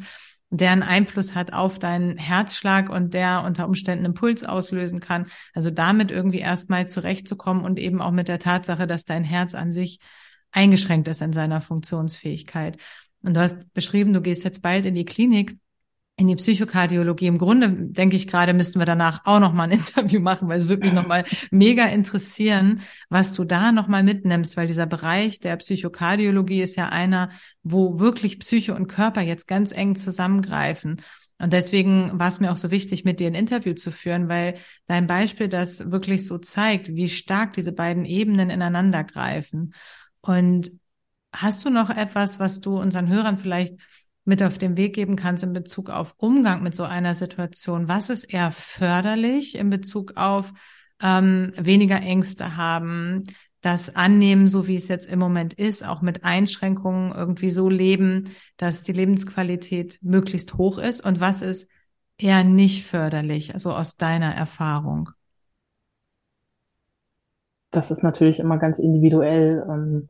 der 0.57 0.71
einen 0.71 0.83
Einfluss 0.83 1.35
hat 1.35 1.53
auf 1.53 1.79
deinen 1.79 2.17
Herzschlag 2.17 2.89
und 2.89 3.15
der 3.15 3.43
unter 3.45 3.67
Umständen 3.67 4.05
einen 4.05 4.15
Puls 4.15 4.45
auslösen 4.45 5.01
kann. 5.01 5.27
Also 5.53 5.71
damit 5.71 6.11
irgendwie 6.11 6.39
erstmal 6.39 6.89
zurechtzukommen 6.89 7.65
und 7.65 7.79
eben 7.79 8.01
auch 8.01 8.13
mit 8.13 8.29
der 8.29 8.39
Tatsache, 8.39 8.87
dass 8.87 9.05
dein 9.05 9.25
Herz 9.25 9.55
an 9.55 9.73
sich 9.73 9.99
eingeschränkt 10.53 11.09
ist 11.09 11.23
in 11.23 11.33
seiner 11.33 11.61
Funktionsfähigkeit. 11.61 12.77
Und 13.23 13.35
du 13.35 13.41
hast 13.41 13.73
beschrieben, 13.73 14.13
du 14.13 14.21
gehst 14.21 14.45
jetzt 14.45 14.63
bald 14.63 14.87
in 14.87 14.95
die 14.95 15.05
Klinik 15.05 15.57
in 16.17 16.29
die 16.29 16.37
Psychokardiologie. 16.37 17.27
Im 17.27 17.39
Grunde 17.39 17.71
denke 17.71 18.15
ich 18.17 18.29
gerade, 18.29 18.55
müssten 18.55 18.79
wir 18.79 18.87
danach 18.87 19.23
auch 19.25 19.41
noch 19.41 19.53
mal 19.53 19.65
ein 19.65 19.71
Interview 19.79 20.21
machen, 20.21 20.49
weil 20.49 20.59
es 20.59 20.69
wirklich 20.69 20.93
noch 20.93 21.07
mal 21.07 21.25
mega 21.51 21.87
interessieren, 21.87 22.83
was 23.09 23.33
du 23.33 23.45
da 23.45 23.73
noch 23.73 23.89
mal 23.89 24.05
mitnimmst, 24.05 24.57
weil 24.57 24.69
dieser 24.69 24.87
Bereich 24.87 25.41
der 25.41 25.57
Psychokardiologie 25.57 26.63
ist 26.63 26.77
ja 26.77 26.89
einer, 26.89 27.31
wo 27.63 27.99
wirklich 27.99 28.39
Psyche 28.39 28.75
und 28.75 28.87
Körper 28.87 29.23
jetzt 29.23 29.49
ganz 29.49 29.73
eng 29.73 29.97
zusammengreifen. 29.97 31.01
Und 31.39 31.53
deswegen 31.53 32.17
war 32.19 32.29
es 32.29 32.39
mir 32.39 32.53
auch 32.53 32.57
so 32.57 32.71
wichtig, 32.71 33.05
mit 33.05 33.19
dir 33.19 33.27
ein 33.27 33.35
Interview 33.35 33.75
zu 33.75 33.91
führen, 33.91 34.29
weil 34.29 34.59
dein 34.87 35.09
Beispiel 35.09 35.49
das 35.49 35.91
wirklich 35.91 36.27
so 36.27 36.39
zeigt, 36.39 36.95
wie 36.95 37.09
stark 37.09 37.55
diese 37.55 37.73
beiden 37.73 38.05
Ebenen 38.05 38.51
ineinander 38.51 39.03
greifen. 39.03 39.75
Und 40.21 40.71
hast 41.33 41.65
du 41.65 41.71
noch 41.71 41.91
etwas, 41.91 42.39
was 42.39 42.61
du 42.61 42.79
unseren 42.79 43.09
Hörern 43.09 43.37
vielleicht 43.37 43.75
mit 44.25 44.43
auf 44.43 44.59
den 44.59 44.77
Weg 44.77 44.95
geben 44.95 45.17
kannst 45.17 45.45
in 45.45 45.53
Bezug 45.53 45.91
auf 45.91 46.15
Umgang 46.17 46.63
mit 46.63 46.75
so 46.75 46.85
einer 46.85 47.15
Situation? 47.15 47.89
Was 47.89 48.11
ist 48.11 48.25
eher 48.25 48.53
förderlich 48.53 49.57
in 49.57 49.71
Bezug 49.71 50.17
auf 50.17 50.53
ähm, 51.03 51.53
weniger 51.57 52.01
Ängste 52.01 52.57
haben, 52.57 53.25
das 53.61 53.95
annehmen, 53.95 54.47
so 54.49 54.67
wie 54.67 54.77
es 54.77 54.89
jetzt 54.89 55.07
im 55.07 55.19
Moment 55.19 55.55
ist, 55.55 55.87
auch 55.87 56.03
mit 56.03 56.25
Einschränkungen 56.25 57.13
irgendwie 57.13 57.51
so 57.51 57.69
leben, 57.69 58.31
dass 58.57 58.83
die 58.83 58.93
Lebensqualität 58.93 59.99
möglichst 60.03 60.55
hoch 60.55 60.79
ist? 60.79 61.05
Und 61.05 61.21
was 61.21 61.43
ist 61.43 61.71
eher 62.19 62.45
nicht 62.45 62.85
förderlich, 62.87 63.55
also 63.55 63.73
aus 63.75 63.97
deiner 63.97 64.35
Erfahrung? 64.35 65.11
Das 67.71 67.91
ist 67.91 68.03
natürlich 68.03 68.39
immer 68.39 68.59
ganz 68.59 68.79
individuell. 68.79 69.65
Ähm, 69.69 70.09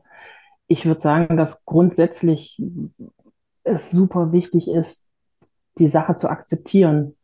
Ich 0.67 0.85
würde 0.85 1.01
sagen, 1.01 1.37
dass 1.37 1.65
grundsätzlich 1.65 2.61
es 3.65 3.91
super 3.91 4.31
wichtig 4.31 4.69
ist, 4.69 5.11
die 5.79 5.87
Sache 5.87 6.15
zu 6.17 6.29
akzeptieren. 6.29 7.15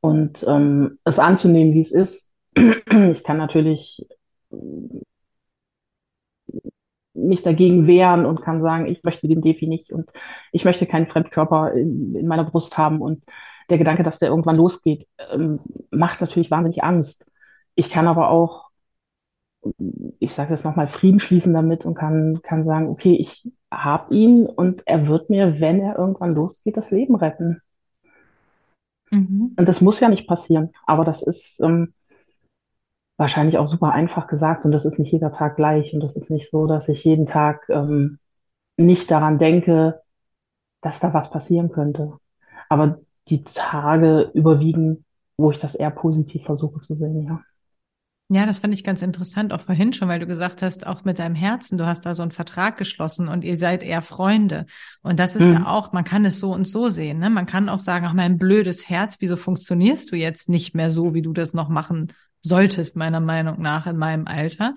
und 0.00 0.44
ähm, 0.48 0.98
es 1.04 1.18
anzunehmen, 1.20 1.74
wie 1.74 1.82
es 1.82 1.92
ist. 1.92 2.32
Ich 3.12 3.24
kann 3.24 3.38
natürlich 3.38 4.06
mich 7.14 7.42
dagegen 7.42 7.86
wehren 7.86 8.26
und 8.26 8.42
kann 8.42 8.60
sagen, 8.60 8.86
ich 8.86 9.04
möchte 9.04 9.28
diesen 9.28 9.42
Defi 9.42 9.66
nicht 9.66 9.92
und 9.92 10.10
ich 10.52 10.64
möchte 10.64 10.86
keinen 10.86 11.06
Fremdkörper 11.06 11.72
in, 11.72 12.14
in 12.14 12.26
meiner 12.26 12.44
Brust 12.44 12.76
haben. 12.76 13.00
Und 13.00 13.24
der 13.70 13.78
Gedanke, 13.78 14.02
dass 14.02 14.18
der 14.18 14.28
irgendwann 14.28 14.56
losgeht, 14.56 15.06
ähm, 15.32 15.60
macht 15.90 16.20
natürlich 16.20 16.50
wahnsinnig 16.50 16.82
Angst. 16.82 17.30
Ich 17.76 17.90
kann 17.90 18.08
aber 18.08 18.30
auch, 18.30 18.70
ich 20.18 20.32
sage 20.32 20.50
das 20.50 20.64
nochmal, 20.64 20.88
Frieden 20.88 21.20
schließen 21.20 21.54
damit 21.54 21.84
und 21.84 21.94
kann, 21.94 22.40
kann 22.42 22.64
sagen, 22.64 22.88
okay, 22.88 23.16
ich 23.16 23.48
habe 23.82 24.14
ihn 24.14 24.46
und 24.46 24.82
er 24.86 25.06
wird 25.08 25.30
mir, 25.30 25.60
wenn 25.60 25.80
er 25.80 25.98
irgendwann 25.98 26.34
losgeht, 26.34 26.76
das 26.76 26.90
Leben 26.90 27.16
retten. 27.16 27.62
Mhm. 29.10 29.54
Und 29.56 29.68
das 29.68 29.80
muss 29.80 30.00
ja 30.00 30.08
nicht 30.08 30.28
passieren, 30.28 30.70
aber 30.86 31.04
das 31.04 31.22
ist, 31.22 31.60
ähm, 31.62 31.94
wahrscheinlich 33.16 33.58
auch 33.58 33.68
super 33.68 33.92
einfach 33.92 34.26
gesagt 34.26 34.64
und 34.64 34.72
das 34.72 34.84
ist 34.84 34.98
nicht 34.98 35.12
jeder 35.12 35.32
Tag 35.32 35.56
gleich 35.56 35.94
und 35.94 36.00
das 36.00 36.16
ist 36.16 36.30
nicht 36.30 36.50
so, 36.50 36.66
dass 36.66 36.88
ich 36.88 37.04
jeden 37.04 37.26
Tag 37.26 37.68
ähm, 37.68 38.18
nicht 38.76 39.10
daran 39.10 39.38
denke, 39.38 40.00
dass 40.82 41.00
da 41.00 41.14
was 41.14 41.30
passieren 41.30 41.70
könnte. 41.70 42.14
Aber 42.68 43.00
die 43.28 43.44
Tage 43.44 44.30
überwiegen, 44.34 45.04
wo 45.36 45.50
ich 45.50 45.58
das 45.58 45.74
eher 45.74 45.90
positiv 45.90 46.44
versuche 46.44 46.80
zu 46.80 46.94
sehen, 46.94 47.22
ja. 47.22 47.40
Ja, 48.30 48.46
das 48.46 48.60
fand 48.60 48.72
ich 48.72 48.84
ganz 48.84 49.02
interessant, 49.02 49.52
auch 49.52 49.60
vorhin 49.60 49.92
schon, 49.92 50.08
weil 50.08 50.18
du 50.18 50.26
gesagt 50.26 50.62
hast, 50.62 50.86
auch 50.86 51.04
mit 51.04 51.18
deinem 51.18 51.34
Herzen, 51.34 51.76
du 51.76 51.86
hast 51.86 52.06
da 52.06 52.14
so 52.14 52.22
einen 52.22 52.30
Vertrag 52.30 52.78
geschlossen 52.78 53.28
und 53.28 53.44
ihr 53.44 53.58
seid 53.58 53.82
eher 53.82 54.00
Freunde. 54.00 54.64
Und 55.02 55.20
das 55.20 55.36
ist 55.36 55.46
mhm. 55.46 55.52
ja 55.52 55.66
auch, 55.66 55.92
man 55.92 56.04
kann 56.04 56.24
es 56.24 56.40
so 56.40 56.52
und 56.52 56.66
so 56.66 56.88
sehen. 56.88 57.18
Ne? 57.18 57.28
Man 57.28 57.44
kann 57.44 57.68
auch 57.68 57.78
sagen, 57.78 58.06
ach, 58.06 58.14
mein 58.14 58.38
blödes 58.38 58.88
Herz, 58.88 59.16
wieso 59.20 59.36
funktionierst 59.36 60.10
du 60.10 60.16
jetzt 60.16 60.48
nicht 60.48 60.74
mehr 60.74 60.90
so, 60.90 61.12
wie 61.12 61.20
du 61.20 61.34
das 61.34 61.52
noch 61.52 61.68
machen 61.68 62.12
solltest, 62.40 62.96
meiner 62.96 63.20
Meinung 63.20 63.60
nach, 63.60 63.86
in 63.86 63.96
meinem 63.96 64.26
Alter. 64.26 64.74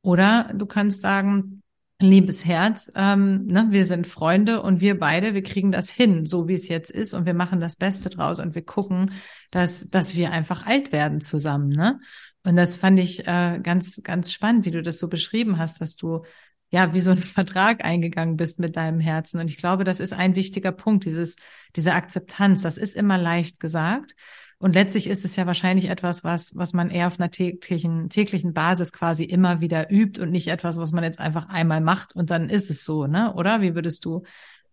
Oder 0.00 0.52
du 0.54 0.66
kannst 0.66 1.00
sagen, 1.00 1.62
liebes 2.00 2.44
Herz, 2.44 2.92
ähm, 2.94 3.46
ne, 3.46 3.66
wir 3.70 3.86
sind 3.86 4.06
Freunde 4.06 4.62
und 4.62 4.80
wir 4.80 4.98
beide, 4.98 5.34
wir 5.34 5.42
kriegen 5.42 5.72
das 5.72 5.90
hin, 5.90 6.26
so 6.26 6.48
wie 6.48 6.54
es 6.54 6.68
jetzt 6.68 6.90
ist 6.90 7.14
und 7.14 7.26
wir 7.26 7.34
machen 7.34 7.60
das 7.60 7.76
Beste 7.76 8.10
draus 8.10 8.38
und 8.38 8.54
wir 8.54 8.64
gucken, 8.64 9.12
dass, 9.50 9.88
dass 9.90 10.14
wir 10.14 10.30
einfach 10.30 10.66
alt 10.66 10.92
werden 10.92 11.20
zusammen, 11.20 11.70
ne? 11.70 11.98
Und 12.44 12.56
das 12.56 12.76
fand 12.76 12.98
ich 12.98 13.26
äh, 13.26 13.58
ganz, 13.62 14.00
ganz 14.02 14.32
spannend, 14.32 14.66
wie 14.66 14.70
du 14.70 14.82
das 14.82 14.98
so 14.98 15.08
beschrieben 15.08 15.58
hast, 15.58 15.80
dass 15.80 15.96
du 15.96 16.22
ja 16.70 16.92
wie 16.92 17.00
so 17.00 17.10
einen 17.10 17.22
Vertrag 17.22 17.84
eingegangen 17.84 18.36
bist 18.36 18.60
mit 18.60 18.76
deinem 18.76 19.00
Herzen. 19.00 19.40
Und 19.40 19.48
ich 19.48 19.56
glaube, 19.56 19.84
das 19.84 20.00
ist 20.00 20.12
ein 20.12 20.36
wichtiger 20.36 20.72
Punkt, 20.72 21.04
dieses, 21.04 21.36
diese 21.74 21.94
Akzeptanz. 21.94 22.62
Das 22.62 22.78
ist 22.78 22.94
immer 22.94 23.18
leicht 23.18 23.60
gesagt. 23.60 24.14
Und 24.58 24.74
letztlich 24.74 25.08
ist 25.08 25.24
es 25.24 25.36
ja 25.36 25.46
wahrscheinlich 25.46 25.90
etwas, 25.90 26.24
was, 26.24 26.52
was 26.54 26.72
man 26.72 26.90
eher 26.90 27.08
auf 27.08 27.18
einer 27.18 27.30
täglichen, 27.30 28.08
täglichen 28.08 28.54
Basis 28.54 28.92
quasi 28.92 29.24
immer 29.24 29.60
wieder 29.60 29.90
übt 29.90 30.20
und 30.20 30.30
nicht 30.30 30.48
etwas, 30.48 30.78
was 30.78 30.92
man 30.92 31.04
jetzt 31.04 31.20
einfach 31.20 31.48
einmal 31.48 31.80
macht 31.80 32.14
und 32.16 32.30
dann 32.30 32.48
ist 32.48 32.70
es 32.70 32.84
so, 32.84 33.06
ne? 33.06 33.34
Oder? 33.34 33.60
Wie 33.60 33.74
würdest 33.74 34.04
du, 34.04 34.22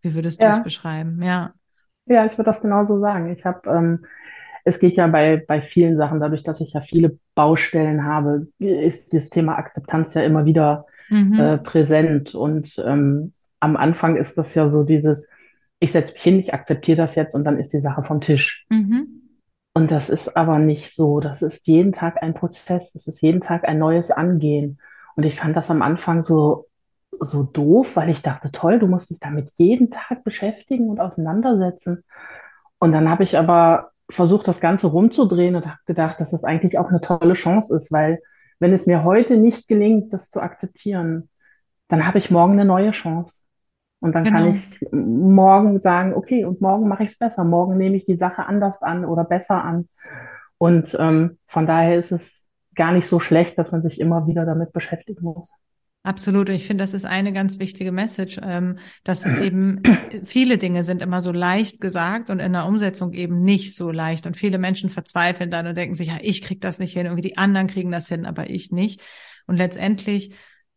wie 0.02 0.14
würdest 0.14 0.42
du 0.42 0.48
es 0.48 0.64
beschreiben? 0.64 1.22
Ja. 1.22 1.54
Ja, 2.06 2.26
ich 2.26 2.34
würde 2.34 2.50
das 2.50 2.62
genauso 2.62 3.00
sagen. 3.00 3.32
Ich 3.32 3.46
habe, 3.46 3.70
ähm, 3.70 4.06
es 4.64 4.80
geht 4.80 4.98
ja 4.98 5.08
bei, 5.08 5.44
bei 5.48 5.62
vielen 5.62 5.98
Sachen, 5.98 6.20
dadurch, 6.20 6.44
dass 6.44 6.62
ich 6.62 6.74
ja 6.74 6.82
viele 6.82 7.18
Baustellen 7.36 8.06
habe, 8.06 8.48
ist 8.60 9.14
das 9.14 9.30
Thema 9.30 9.58
Akzeptanz 9.58 10.14
ja 10.14 10.24
immer 10.24 10.46
wieder 10.46 10.86
mhm. 11.10 11.40
äh, 11.40 11.58
präsent. 11.58 12.36
Und 12.36 12.82
ähm, 12.86 13.34
am 13.60 13.76
Anfang 13.76 14.16
ist 14.18 14.38
das 14.38 14.56
ja 14.56 14.68
so 14.68 14.84
dieses, 14.84 15.30
ich 15.80 15.92
setze 15.92 16.14
mich 16.14 16.24
hin, 16.24 16.40
ich 16.40 16.54
akzeptiere 16.54 16.98
das 16.98 17.16
jetzt 17.16 17.36
und 17.36 17.44
dann 17.44 17.60
ist 17.60 17.74
die 17.74 17.82
Sache 17.82 18.04
vom 18.04 18.22
Tisch. 18.22 18.66
Mhm. 18.70 19.22
Und 19.74 19.92
das 19.92 20.10
ist 20.10 20.36
aber 20.36 20.60
nicht 20.60 20.94
so. 20.94 21.20
Das 21.20 21.42
ist 21.42 21.66
jeden 21.68 21.94
Tag 21.94 22.22
ein 22.22 22.34
Prozess. 22.34 22.92
Das 22.94 23.08
ist 23.08 23.22
jeden 23.22 23.42
Tag 23.42 23.68
ein 23.68 23.80
neues 23.80 24.12
Angehen. 24.12 24.80
Und 25.16 25.24
ich 25.24 25.40
fand 25.40 25.56
das 25.56 25.72
am 25.72 25.82
Anfang 25.82 26.24
so, 26.24 26.68
so 27.20 27.44
doof, 27.44 27.96
weil 27.96 28.10
ich 28.10 28.22
dachte, 28.22 28.52
toll, 28.52 28.80
du 28.80 28.88
musst 28.88 29.10
dich 29.10 29.20
damit 29.20 29.50
jeden 29.58 29.92
Tag 29.92 30.24
beschäftigen 30.24 30.90
und 30.90 31.00
auseinandersetzen. 31.00 32.04
Und 32.80 32.92
dann 32.92 33.10
habe 33.10 33.24
ich 33.24 33.38
aber 33.38 33.92
versucht, 34.12 34.48
das 34.48 34.60
Ganze 34.60 34.88
rumzudrehen 34.88 35.56
und 35.56 35.66
habe 35.66 35.80
gedacht, 35.86 36.20
dass 36.20 36.34
es 36.34 36.42
das 36.42 36.44
eigentlich 36.44 36.78
auch 36.78 36.90
eine 36.90 37.02
tolle 37.02 37.34
Chance 37.34 37.76
ist, 37.76 37.92
weil 37.92 38.20
wenn 38.60 38.74
es 38.74 38.86
mir 38.86 39.04
heute 39.04 39.38
nicht 39.38 39.68
gelingt, 39.68 40.14
das 40.14 40.30
zu 40.30 40.42
akzeptieren, 40.42 41.30
dann 41.88 42.06
habe 42.06 42.20
ich 42.20 42.32
morgen 42.32 42.54
eine 42.54 42.66
neue 42.66 42.92
Chance. 42.92 43.42
Und 44.00 44.14
dann 44.14 44.24
genau. 44.24 44.38
kann 44.38 44.52
ich 44.52 44.88
morgen 44.92 45.80
sagen, 45.80 46.14
okay, 46.16 46.46
und 46.46 46.62
morgen 46.62 46.88
mache 46.88 47.04
ich 47.04 47.12
es 47.12 47.20
besser. 47.20 47.44
Morgen 47.44 47.78
nehme 47.78 47.96
ich 47.96 48.06
die 48.06 48.16
Sache 48.16 48.46
anders 48.46 48.82
an 48.82 49.06
oder 49.06 49.24
besser 49.24 49.64
an. 49.64 49.90
Und 50.58 50.96
ähm, 51.00 51.38
von 51.48 51.68
daher 51.68 51.98
ist 51.98 52.12
es 52.12 52.48
gar 52.76 52.94
nicht 52.94 53.08
so 53.08 53.20
schlecht, 53.20 53.58
dass 53.58 53.72
man 53.72 53.82
sich 53.82 54.00
immer 54.00 54.28
wieder 54.28 54.46
damit 54.46 54.74
beschäftigen 54.74 55.24
muss. 55.24 55.54
Absolut. 56.04 56.50
Ich 56.50 56.66
finde, 56.66 56.84
das 56.84 56.96
ist 56.96 57.06
eine 57.06 57.32
ganz 57.32 57.60
wichtige 57.60 57.92
Message, 57.92 58.40
ähm, 58.42 58.80
dass 59.04 59.26
es 59.26 59.36
eben 59.38 59.84
viele 60.26 60.58
Dinge 60.58 60.84
sind 60.84 61.02
immer 61.02 61.22
so 61.22 61.32
leicht 61.32 61.80
gesagt 61.80 62.30
und 62.30 62.40
in 62.40 62.54
der 62.54 62.66
Umsetzung 62.66 63.14
eben 63.14 63.44
nicht 63.44 63.76
so 63.76 63.92
leicht. 63.92 64.26
Und 64.26 64.36
viele 64.36 64.58
Menschen 64.58 64.90
verzweifeln 64.90 65.52
dann 65.52 65.68
und 65.68 65.78
denken 65.78 65.96
sich, 65.96 66.08
ja, 66.08 66.18
ich 66.22 66.42
krieg 66.42 66.60
das 66.62 66.80
nicht 66.80 66.94
hin, 66.94 67.06
irgendwie 67.06 67.28
die 67.28 67.38
anderen 67.38 67.68
kriegen 67.68 67.92
das 67.92 68.08
hin, 68.08 68.26
aber 68.26 68.50
ich 68.50 68.72
nicht. 68.72 69.02
Und 69.46 69.58
letztendlich 69.58 70.34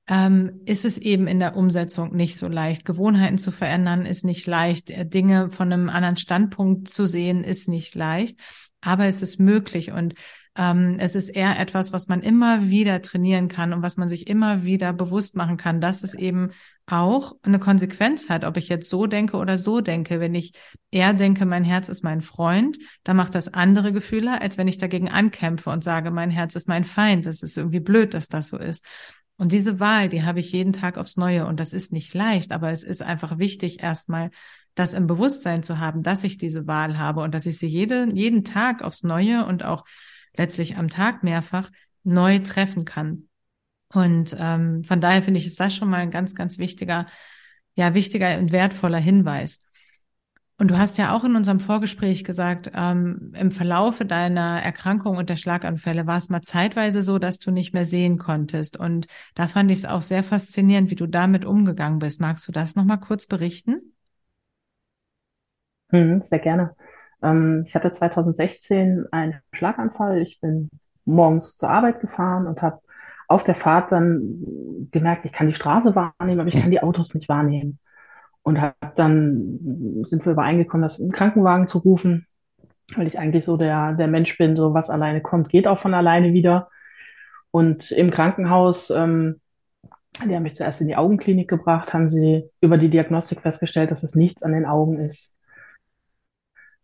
ähm, 0.08 0.60
ist 0.66 0.84
es 0.84 0.98
eben 0.98 1.26
in 1.26 1.40
der 1.40 1.56
Umsetzung 1.56 2.14
nicht 2.14 2.36
so 2.36 2.46
leicht. 2.46 2.84
Gewohnheiten 2.84 3.38
zu 3.38 3.50
verändern 3.50 4.04
ist 4.04 4.24
nicht 4.24 4.46
leicht. 4.46 4.90
Äh, 4.90 5.06
Dinge 5.06 5.50
von 5.50 5.72
einem 5.72 5.88
anderen 5.88 6.18
Standpunkt 6.18 6.88
zu 6.88 7.06
sehen 7.06 7.44
ist 7.44 7.68
nicht 7.68 7.94
leicht. 7.94 8.38
Aber 8.82 9.06
es 9.06 9.22
ist 9.22 9.40
möglich 9.40 9.92
und 9.92 10.14
ähm, 10.56 10.96
es 11.00 11.16
ist 11.16 11.30
eher 11.30 11.58
etwas, 11.58 11.92
was 11.92 12.06
man 12.06 12.22
immer 12.22 12.68
wieder 12.68 13.02
trainieren 13.02 13.48
kann 13.48 13.72
und 13.72 13.82
was 13.82 13.96
man 13.96 14.08
sich 14.08 14.28
immer 14.28 14.64
wieder 14.64 14.92
bewusst 14.92 15.34
machen 15.34 15.56
kann, 15.56 15.80
dass 15.80 16.04
es 16.04 16.14
eben 16.14 16.50
auch 16.86 17.34
eine 17.42 17.58
Konsequenz 17.58 18.28
hat, 18.28 18.44
ob 18.44 18.56
ich 18.56 18.68
jetzt 18.68 18.88
so 18.88 19.06
denke 19.06 19.36
oder 19.36 19.58
so 19.58 19.80
denke. 19.80 20.20
Wenn 20.20 20.34
ich 20.34 20.52
eher 20.92 21.12
denke, 21.12 21.44
mein 21.44 21.64
Herz 21.64 21.88
ist 21.88 22.04
mein 22.04 22.20
Freund, 22.20 22.78
dann 23.02 23.16
macht 23.16 23.34
das 23.34 23.52
andere 23.52 23.92
Gefühle, 23.92 24.40
als 24.40 24.56
wenn 24.56 24.68
ich 24.68 24.78
dagegen 24.78 25.08
ankämpfe 25.08 25.70
und 25.70 25.82
sage, 25.82 26.10
mein 26.12 26.30
Herz 26.30 26.54
ist 26.54 26.68
mein 26.68 26.84
Feind. 26.84 27.26
Das 27.26 27.42
ist 27.42 27.56
irgendwie 27.56 27.80
blöd, 27.80 28.14
dass 28.14 28.28
das 28.28 28.48
so 28.48 28.58
ist. 28.58 28.84
Und 29.36 29.50
diese 29.50 29.80
Wahl, 29.80 30.08
die 30.08 30.22
habe 30.22 30.38
ich 30.38 30.52
jeden 30.52 30.72
Tag 30.72 30.96
aufs 30.96 31.16
Neue. 31.16 31.46
Und 31.46 31.58
das 31.58 31.72
ist 31.72 31.92
nicht 31.92 32.14
leicht, 32.14 32.52
aber 32.52 32.70
es 32.70 32.84
ist 32.84 33.02
einfach 33.02 33.38
wichtig, 33.38 33.82
erstmal 33.82 34.30
das 34.76 34.92
im 34.92 35.08
Bewusstsein 35.08 35.64
zu 35.64 35.80
haben, 35.80 36.04
dass 36.04 36.22
ich 36.22 36.38
diese 36.38 36.68
Wahl 36.68 36.98
habe 36.98 37.22
und 37.22 37.34
dass 37.34 37.46
ich 37.46 37.58
sie 37.58 37.66
jede, 37.66 38.08
jeden 38.12 38.44
Tag 38.44 38.82
aufs 38.82 39.02
Neue 39.02 39.46
und 39.46 39.64
auch 39.64 39.84
letztlich 40.36 40.76
am 40.76 40.88
Tag 40.88 41.22
mehrfach 41.22 41.70
neu 42.02 42.38
treffen 42.40 42.84
kann. 42.84 43.28
Und 43.92 44.36
ähm, 44.38 44.84
von 44.84 45.00
daher 45.00 45.22
finde 45.22 45.38
ich, 45.38 45.46
ist 45.46 45.60
das 45.60 45.74
schon 45.74 45.88
mal 45.88 45.98
ein 45.98 46.10
ganz, 46.10 46.34
ganz 46.34 46.58
wichtiger, 46.58 47.06
ja, 47.74 47.94
wichtiger 47.94 48.38
und 48.38 48.52
wertvoller 48.52 48.98
Hinweis. 48.98 49.60
Und 50.56 50.68
du 50.68 50.78
hast 50.78 50.98
ja 50.98 51.12
auch 51.12 51.24
in 51.24 51.34
unserem 51.34 51.58
Vorgespräch 51.58 52.22
gesagt, 52.22 52.70
ähm, 52.74 53.32
im 53.34 53.50
Verlaufe 53.50 54.04
deiner 54.04 54.62
Erkrankung 54.62 55.16
und 55.16 55.28
der 55.28 55.36
Schlaganfälle 55.36 56.06
war 56.06 56.16
es 56.16 56.28
mal 56.28 56.42
zeitweise 56.42 57.02
so, 57.02 57.18
dass 57.18 57.40
du 57.40 57.50
nicht 57.50 57.74
mehr 57.74 57.84
sehen 57.84 58.18
konntest. 58.18 58.76
Und 58.76 59.06
da 59.34 59.48
fand 59.48 59.70
ich 59.72 59.78
es 59.78 59.84
auch 59.84 60.02
sehr 60.02 60.22
faszinierend, 60.22 60.90
wie 60.90 60.94
du 60.94 61.08
damit 61.08 61.44
umgegangen 61.44 61.98
bist. 61.98 62.20
Magst 62.20 62.46
du 62.46 62.52
das 62.52 62.76
nochmal 62.76 63.00
kurz 63.00 63.26
berichten? 63.26 63.76
Mhm, 65.90 66.22
sehr 66.22 66.38
gerne. 66.38 66.76
Ähm, 67.24 67.64
ich 67.66 67.74
hatte 67.74 67.90
2016 67.90 69.06
einen 69.10 69.40
Schlaganfall. 69.52 70.20
Ich 70.22 70.40
bin 70.40 70.70
morgens 71.04 71.56
zur 71.56 71.70
Arbeit 71.70 72.00
gefahren 72.00 72.46
und 72.46 72.62
habe 72.62 72.80
auf 73.28 73.44
der 73.44 73.54
Fahrt 73.54 73.90
dann 73.92 74.88
gemerkt, 74.90 75.24
ich 75.24 75.32
kann 75.32 75.48
die 75.48 75.54
Straße 75.54 75.94
wahrnehmen, 75.94 76.40
aber 76.40 76.48
ich 76.48 76.60
kann 76.60 76.70
die 76.70 76.82
Autos 76.82 77.14
nicht 77.14 77.28
wahrnehmen 77.28 77.78
und 78.44 78.60
habe 78.60 78.74
dann 78.96 79.58
sind 80.04 80.24
wir 80.24 80.32
übereingekommen, 80.32 80.82
das 80.82 81.00
einen 81.00 81.12
Krankenwagen 81.12 81.66
zu 81.66 81.78
rufen, 81.78 82.26
weil 82.94 83.06
ich 83.06 83.18
eigentlich 83.18 83.44
so 83.44 83.56
der 83.56 83.94
der 83.94 84.06
Mensch 84.06 84.36
bin, 84.38 84.56
so 84.56 84.74
was 84.74 84.90
alleine 84.90 85.22
kommt, 85.22 85.48
geht 85.48 85.66
auch 85.66 85.80
von 85.80 85.94
alleine 85.94 86.32
wieder. 86.32 86.68
Und 87.50 87.90
im 87.90 88.10
Krankenhaus, 88.10 88.90
ähm, 88.90 89.40
die 90.24 90.34
haben 90.34 90.42
mich 90.42 90.56
zuerst 90.56 90.80
in 90.80 90.88
die 90.88 90.96
Augenklinik 90.96 91.48
gebracht, 91.48 91.94
haben 91.94 92.08
sie 92.10 92.50
über 92.60 92.78
die 92.78 92.90
Diagnostik 92.90 93.40
festgestellt, 93.40 93.90
dass 93.90 94.02
es 94.02 94.14
nichts 94.14 94.42
an 94.42 94.52
den 94.52 94.66
Augen 94.66 94.98
ist, 94.98 95.36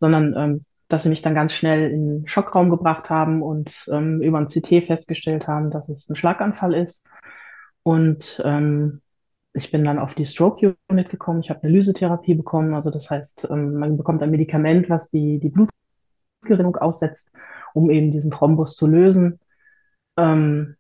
sondern 0.01 0.35
ähm, 0.37 0.65
dass 0.89 1.05
sie 1.05 1.09
mich 1.09 1.23
dann 1.23 1.35
ganz 1.37 1.53
schnell 1.53 1.91
in 1.91 2.09
den 2.09 2.29
Schockraum 2.29 2.69
gebracht 2.69 3.11
haben 3.11 3.43
und 3.43 3.89
ähm, 3.93 4.21
über 4.23 4.39
ein 4.39 4.49
CT 4.49 4.87
festgestellt 4.87 5.47
haben, 5.47 5.71
dass 5.71 5.89
es 5.89 6.11
ein 6.11 6.17
Schlaganfall 6.17 6.75
ist. 6.75 7.09
Und 7.85 8.43
ähm, 8.45 9.01
ich 9.53 9.71
bin 9.71 9.85
dann 9.85 10.01
auf 10.01 10.15
die 10.15 10.27
Stroke 10.27 10.77
Unit 10.89 11.09
gekommen. 11.09 11.41
Ich 11.43 11.51
habe 11.51 11.63
eine 11.63 11.73
Lysetherapie 11.73 12.35
bekommen. 12.35 12.75
Also 12.75 12.91
das 12.91 13.09
heißt, 13.09 13.49
ähm, 13.51 13.75
man 13.75 13.97
bekommt 13.97 14.23
ein 14.23 14.33
Medikament, 14.33 14.91
was 14.91 15.11
die, 15.11 15.39
die 15.39 15.51
Blutgerinnung 15.51 16.77
aussetzt, 16.77 17.33
um 17.73 17.89
eben 17.91 18.11
diesen 18.11 18.33
Thrombus 18.33 18.75
zu 18.75 18.89
lösen. 18.89 19.39
Ähm, 20.17 20.77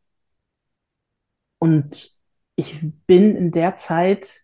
und 1.58 2.12
ich 2.56 2.80
bin 3.06 3.36
in 3.36 3.52
der 3.52 3.76
Zeit 3.76 4.42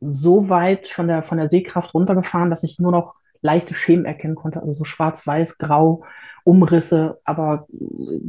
so 0.00 0.48
weit 0.48 0.88
von 0.88 1.06
der, 1.06 1.22
von 1.22 1.38
der 1.38 1.48
Sehkraft 1.48 1.92
runtergefahren, 1.94 2.50
dass 2.50 2.62
ich 2.62 2.78
nur 2.78 2.92
noch 2.92 3.14
leichte 3.44 3.74
Schemen 3.74 4.06
erkennen 4.06 4.34
konnte, 4.34 4.60
also 4.60 4.74
so 4.74 4.84
schwarz-weiß, 4.84 5.58
grau, 5.58 6.04
Umrisse, 6.44 7.20
aber 7.24 7.66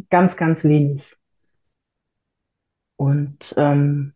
ganz, 0.09 0.37
ganz 0.37 0.65
wenig. 0.65 1.15
Und 2.97 3.53
ähm, 3.57 4.13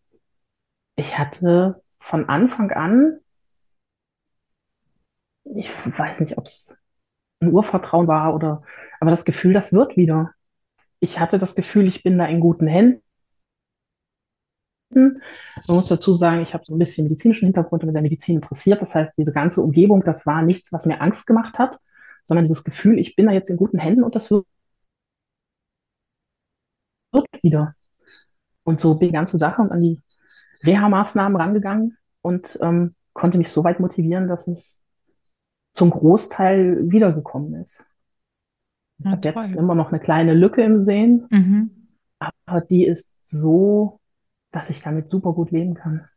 ich 0.96 1.18
hatte 1.18 1.82
von 2.00 2.28
Anfang 2.28 2.72
an, 2.72 3.20
ich 5.56 5.70
weiß 5.98 6.20
nicht, 6.20 6.38
ob 6.38 6.46
es 6.46 6.78
ein 7.40 7.52
Urvertrauen 7.52 8.08
war 8.08 8.36
oder, 8.36 8.64
aber 9.00 9.12
das 9.12 9.26
Gefühl, 9.26 9.54
das 9.54 9.72
wird 9.72 9.96
wieder. 9.96 10.34
Ich 11.00 11.20
hatte 11.20 11.40
das 11.40 11.56
Gefühl, 11.56 11.88
ich 11.88 12.04
bin 12.04 12.18
da 12.18 12.26
in 12.26 12.42
guten 12.42 12.68
Händen. 12.68 13.02
Man 14.92 15.22
muss 15.68 15.88
dazu 15.88 16.14
sagen, 16.16 16.42
ich 16.42 16.54
habe 16.54 16.64
so 16.66 16.74
ein 16.74 16.80
bisschen 16.80 17.06
medizinischen 17.06 17.46
Hintergrund 17.46 17.84
und 17.84 17.88
mit 17.88 17.96
der 17.96 18.02
Medizin 18.02 18.36
interessiert. 18.36 18.82
Das 18.82 18.96
heißt, 18.96 19.18
diese 19.18 19.32
ganze 19.34 19.62
Umgebung, 19.62 20.04
das 20.04 20.26
war 20.26 20.42
nichts, 20.42 20.74
was 20.74 20.86
mir 20.86 21.02
Angst 21.02 21.28
gemacht 21.28 21.58
hat, 21.60 21.80
sondern 22.26 22.46
dieses 22.48 22.64
Gefühl, 22.64 22.98
ich 22.98 23.16
bin 23.16 23.28
da 23.28 23.32
jetzt 23.32 23.50
in 23.50 23.58
guten 23.58 23.78
Händen 23.80 24.04
und 24.04 24.16
das 24.16 24.32
wird, 24.32 24.46
wieder. 27.42 27.76
Und 28.64 28.82
so 28.82 28.96
bin 28.96 29.10
die 29.10 29.14
ganze 29.14 29.38
Sache 29.38 29.62
und 29.62 29.72
an 29.72 29.82
die 29.82 30.02
Reha-Maßnahmen 30.64 31.40
rangegangen 31.40 31.98
und 32.22 32.58
ähm, 32.62 32.96
konnte 33.14 33.38
mich 33.38 33.52
so 33.52 33.64
weit 33.64 33.80
motivieren, 33.80 34.28
dass 34.28 34.48
es 34.48 34.86
zum 35.74 35.90
Großteil 35.92 36.92
wiedergekommen 36.92 37.56
ist. 37.62 37.86
Ich 39.00 39.06
habe 39.06 39.30
jetzt 39.30 39.56
immer 39.56 39.76
noch 39.76 39.90
eine 39.90 40.00
kleine 40.00 40.34
Lücke 40.34 40.62
im 40.62 40.80
Sehen, 40.80 41.28
Mhm. 41.30 41.88
aber 42.20 42.62
die 42.62 42.86
ist 42.86 43.30
so, 43.30 43.99
dass 44.52 44.70
ich 44.70 44.82
damit 44.82 45.10
super 45.10 45.34
gut 45.34 45.52
leben 45.52 45.76
kann. 45.76 46.08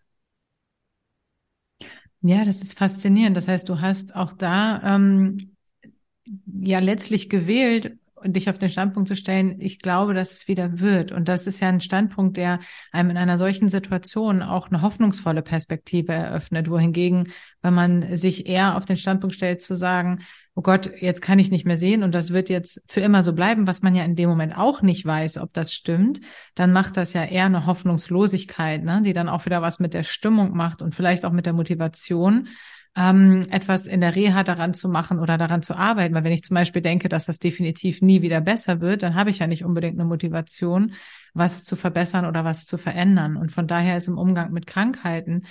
Ja, 2.22 2.44
das 2.44 2.62
ist 2.62 2.78
faszinierend. 2.78 3.36
Das 3.36 3.48
heißt, 3.48 3.68
du 3.68 3.80
hast 3.80 4.14
auch 4.14 4.32
da 4.32 4.96
ähm, 4.96 5.56
ja 6.46 6.78
letztlich 6.78 7.28
gewählt, 7.28 7.98
dich 8.24 8.48
auf 8.48 8.58
den 8.58 8.68
Standpunkt 8.68 9.08
zu 9.08 9.16
stellen, 9.16 9.60
ich 9.60 9.80
glaube, 9.80 10.14
dass 10.14 10.32
es 10.32 10.48
wieder 10.48 10.78
wird. 10.78 11.10
Und 11.10 11.28
das 11.28 11.48
ist 11.48 11.60
ja 11.60 11.68
ein 11.68 11.80
Standpunkt, 11.80 12.36
der 12.36 12.60
einem 12.92 13.10
in 13.10 13.16
einer 13.16 13.38
solchen 13.38 13.68
Situation 13.68 14.42
auch 14.42 14.68
eine 14.68 14.82
hoffnungsvolle 14.82 15.42
Perspektive 15.42 16.12
eröffnet. 16.12 16.70
Wohingegen, 16.70 17.32
wenn 17.62 17.74
man 17.74 18.16
sich 18.16 18.46
eher 18.46 18.76
auf 18.76 18.84
den 18.84 18.96
Standpunkt 18.96 19.34
stellt, 19.34 19.60
zu 19.60 19.74
sagen, 19.74 20.20
oh 20.54 20.62
Gott, 20.62 20.90
jetzt 21.00 21.22
kann 21.22 21.38
ich 21.38 21.50
nicht 21.50 21.64
mehr 21.64 21.76
sehen 21.76 22.02
und 22.02 22.14
das 22.14 22.32
wird 22.32 22.50
jetzt 22.50 22.82
für 22.86 23.00
immer 23.00 23.22
so 23.22 23.32
bleiben, 23.32 23.66
was 23.66 23.82
man 23.82 23.94
ja 23.94 24.04
in 24.04 24.16
dem 24.16 24.28
Moment 24.28 24.56
auch 24.56 24.82
nicht 24.82 25.04
weiß, 25.04 25.38
ob 25.38 25.52
das 25.52 25.72
stimmt, 25.72 26.20
dann 26.54 26.72
macht 26.72 26.96
das 26.96 27.14
ja 27.14 27.24
eher 27.24 27.46
eine 27.46 27.66
Hoffnungslosigkeit, 27.66 28.84
ne, 28.84 29.00
die 29.02 29.14
dann 29.14 29.28
auch 29.28 29.46
wieder 29.46 29.62
was 29.62 29.80
mit 29.80 29.94
der 29.94 30.02
Stimmung 30.02 30.54
macht 30.54 30.82
und 30.82 30.94
vielleicht 30.94 31.24
auch 31.24 31.32
mit 31.32 31.46
der 31.46 31.54
Motivation, 31.54 32.48
ähm, 32.94 33.46
etwas 33.50 33.86
in 33.86 34.02
der 34.02 34.14
Reha 34.14 34.42
daran 34.42 34.74
zu 34.74 34.88
machen 34.88 35.18
oder 35.18 35.38
daran 35.38 35.62
zu 35.62 35.74
arbeiten. 35.74 36.14
Weil 36.14 36.24
wenn 36.24 36.32
ich 36.32 36.44
zum 36.44 36.54
Beispiel 36.54 36.82
denke, 36.82 37.08
dass 37.08 37.24
das 37.26 37.38
definitiv 37.38 38.02
nie 38.02 38.20
wieder 38.20 38.40
besser 38.40 38.80
wird, 38.80 39.02
dann 39.02 39.14
habe 39.14 39.30
ich 39.30 39.38
ja 39.38 39.46
nicht 39.46 39.64
unbedingt 39.64 39.98
eine 39.98 40.06
Motivation, 40.06 40.92
was 41.32 41.64
zu 41.64 41.76
verbessern 41.76 42.26
oder 42.26 42.44
was 42.44 42.66
zu 42.66 42.76
verändern. 42.76 43.36
Und 43.36 43.50
von 43.50 43.66
daher 43.66 43.96
ist 43.96 44.08
im 44.08 44.18
Umgang 44.18 44.52
mit 44.52 44.66
Krankheiten 44.66 45.44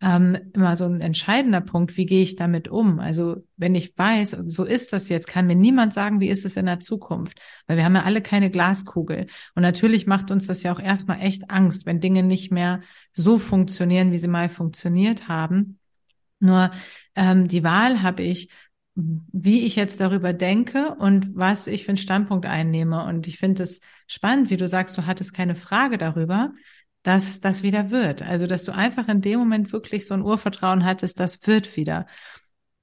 ähm, 0.00 0.38
immer 0.52 0.76
so 0.76 0.84
ein 0.84 1.00
entscheidender 1.00 1.60
Punkt, 1.60 1.96
wie 1.96 2.06
gehe 2.06 2.22
ich 2.22 2.36
damit 2.36 2.68
um? 2.68 3.00
Also 3.00 3.44
wenn 3.56 3.74
ich 3.74 3.96
weiß, 3.96 4.36
so 4.46 4.64
ist 4.64 4.92
das 4.92 5.08
jetzt, 5.08 5.26
kann 5.26 5.46
mir 5.46 5.54
niemand 5.54 5.94
sagen, 5.94 6.20
wie 6.20 6.28
ist 6.28 6.44
es 6.44 6.56
in 6.56 6.66
der 6.66 6.80
Zukunft, 6.80 7.40
weil 7.66 7.76
wir 7.76 7.84
haben 7.84 7.94
ja 7.94 8.02
alle 8.02 8.20
keine 8.20 8.50
Glaskugel. 8.50 9.26
Und 9.54 9.62
natürlich 9.62 10.06
macht 10.06 10.30
uns 10.30 10.46
das 10.46 10.62
ja 10.62 10.74
auch 10.74 10.80
erstmal 10.80 11.20
echt 11.20 11.50
Angst, 11.50 11.86
wenn 11.86 12.00
Dinge 12.00 12.22
nicht 12.22 12.52
mehr 12.52 12.80
so 13.12 13.38
funktionieren, 13.38 14.12
wie 14.12 14.18
sie 14.18 14.28
mal 14.28 14.48
funktioniert 14.48 15.28
haben. 15.28 15.78
Nur 16.40 16.70
ähm, 17.14 17.48
die 17.48 17.64
Wahl 17.64 18.02
habe 18.02 18.22
ich, 18.22 18.50
wie 18.94 19.64
ich 19.64 19.76
jetzt 19.76 20.00
darüber 20.00 20.32
denke 20.32 20.94
und 20.96 21.34
was 21.34 21.66
ich 21.66 21.84
für 21.84 21.90
einen 21.90 21.96
Standpunkt 21.96 22.46
einnehme. 22.46 23.04
Und 23.04 23.26
ich 23.26 23.38
finde 23.38 23.62
es 23.62 23.80
spannend, 24.06 24.50
wie 24.50 24.56
du 24.56 24.68
sagst, 24.68 24.98
du 24.98 25.06
hattest 25.06 25.34
keine 25.34 25.54
Frage 25.54 25.98
darüber, 25.98 26.52
dass 27.04 27.40
das 27.40 27.62
wieder 27.62 27.90
wird. 27.90 28.22
Also, 28.22 28.48
dass 28.48 28.64
du 28.64 28.72
einfach 28.72 29.08
in 29.08 29.20
dem 29.20 29.38
Moment 29.38 29.72
wirklich 29.72 30.06
so 30.06 30.14
ein 30.14 30.22
Urvertrauen 30.22 30.84
hattest, 30.84 31.20
das 31.20 31.46
wird 31.46 31.76
wieder. 31.76 32.06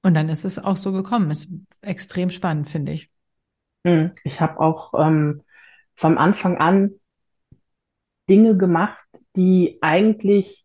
Und 0.02 0.14
dann 0.14 0.28
ist 0.28 0.44
es 0.44 0.58
auch 0.58 0.76
so 0.76 0.92
gekommen. 0.92 1.30
Ist 1.30 1.50
extrem 1.82 2.30
spannend, 2.30 2.70
finde 2.70 2.92
ich. 2.92 3.10
Hm. 3.84 4.12
Ich 4.24 4.40
habe 4.40 4.60
auch 4.60 4.94
ähm, 4.94 5.42
vom 5.96 6.16
Anfang 6.18 6.56
an 6.58 6.92
Dinge 8.30 8.56
gemacht, 8.56 8.98
die 9.36 9.78
eigentlich 9.82 10.64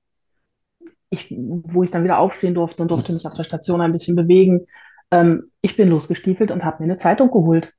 ich, 1.09 1.33
wo 1.35 1.83
ich 1.83 1.91
dann 1.91 2.03
wieder 2.03 2.19
aufstehen 2.19 2.53
durfte 2.53 2.81
und 2.81 2.89
durfte 2.89 3.13
mich 3.13 3.25
auf 3.25 3.33
der 3.33 3.43
Station 3.43 3.81
ein 3.81 3.93
bisschen 3.93 4.15
bewegen. 4.15 4.67
Ähm, 5.09 5.51
ich 5.61 5.77
bin 5.77 5.89
losgestiefelt 5.89 6.51
und 6.51 6.63
habe 6.63 6.83
mir 6.83 6.91
eine 6.91 6.97
Zeitung 6.97 7.31
geholt. 7.31 7.73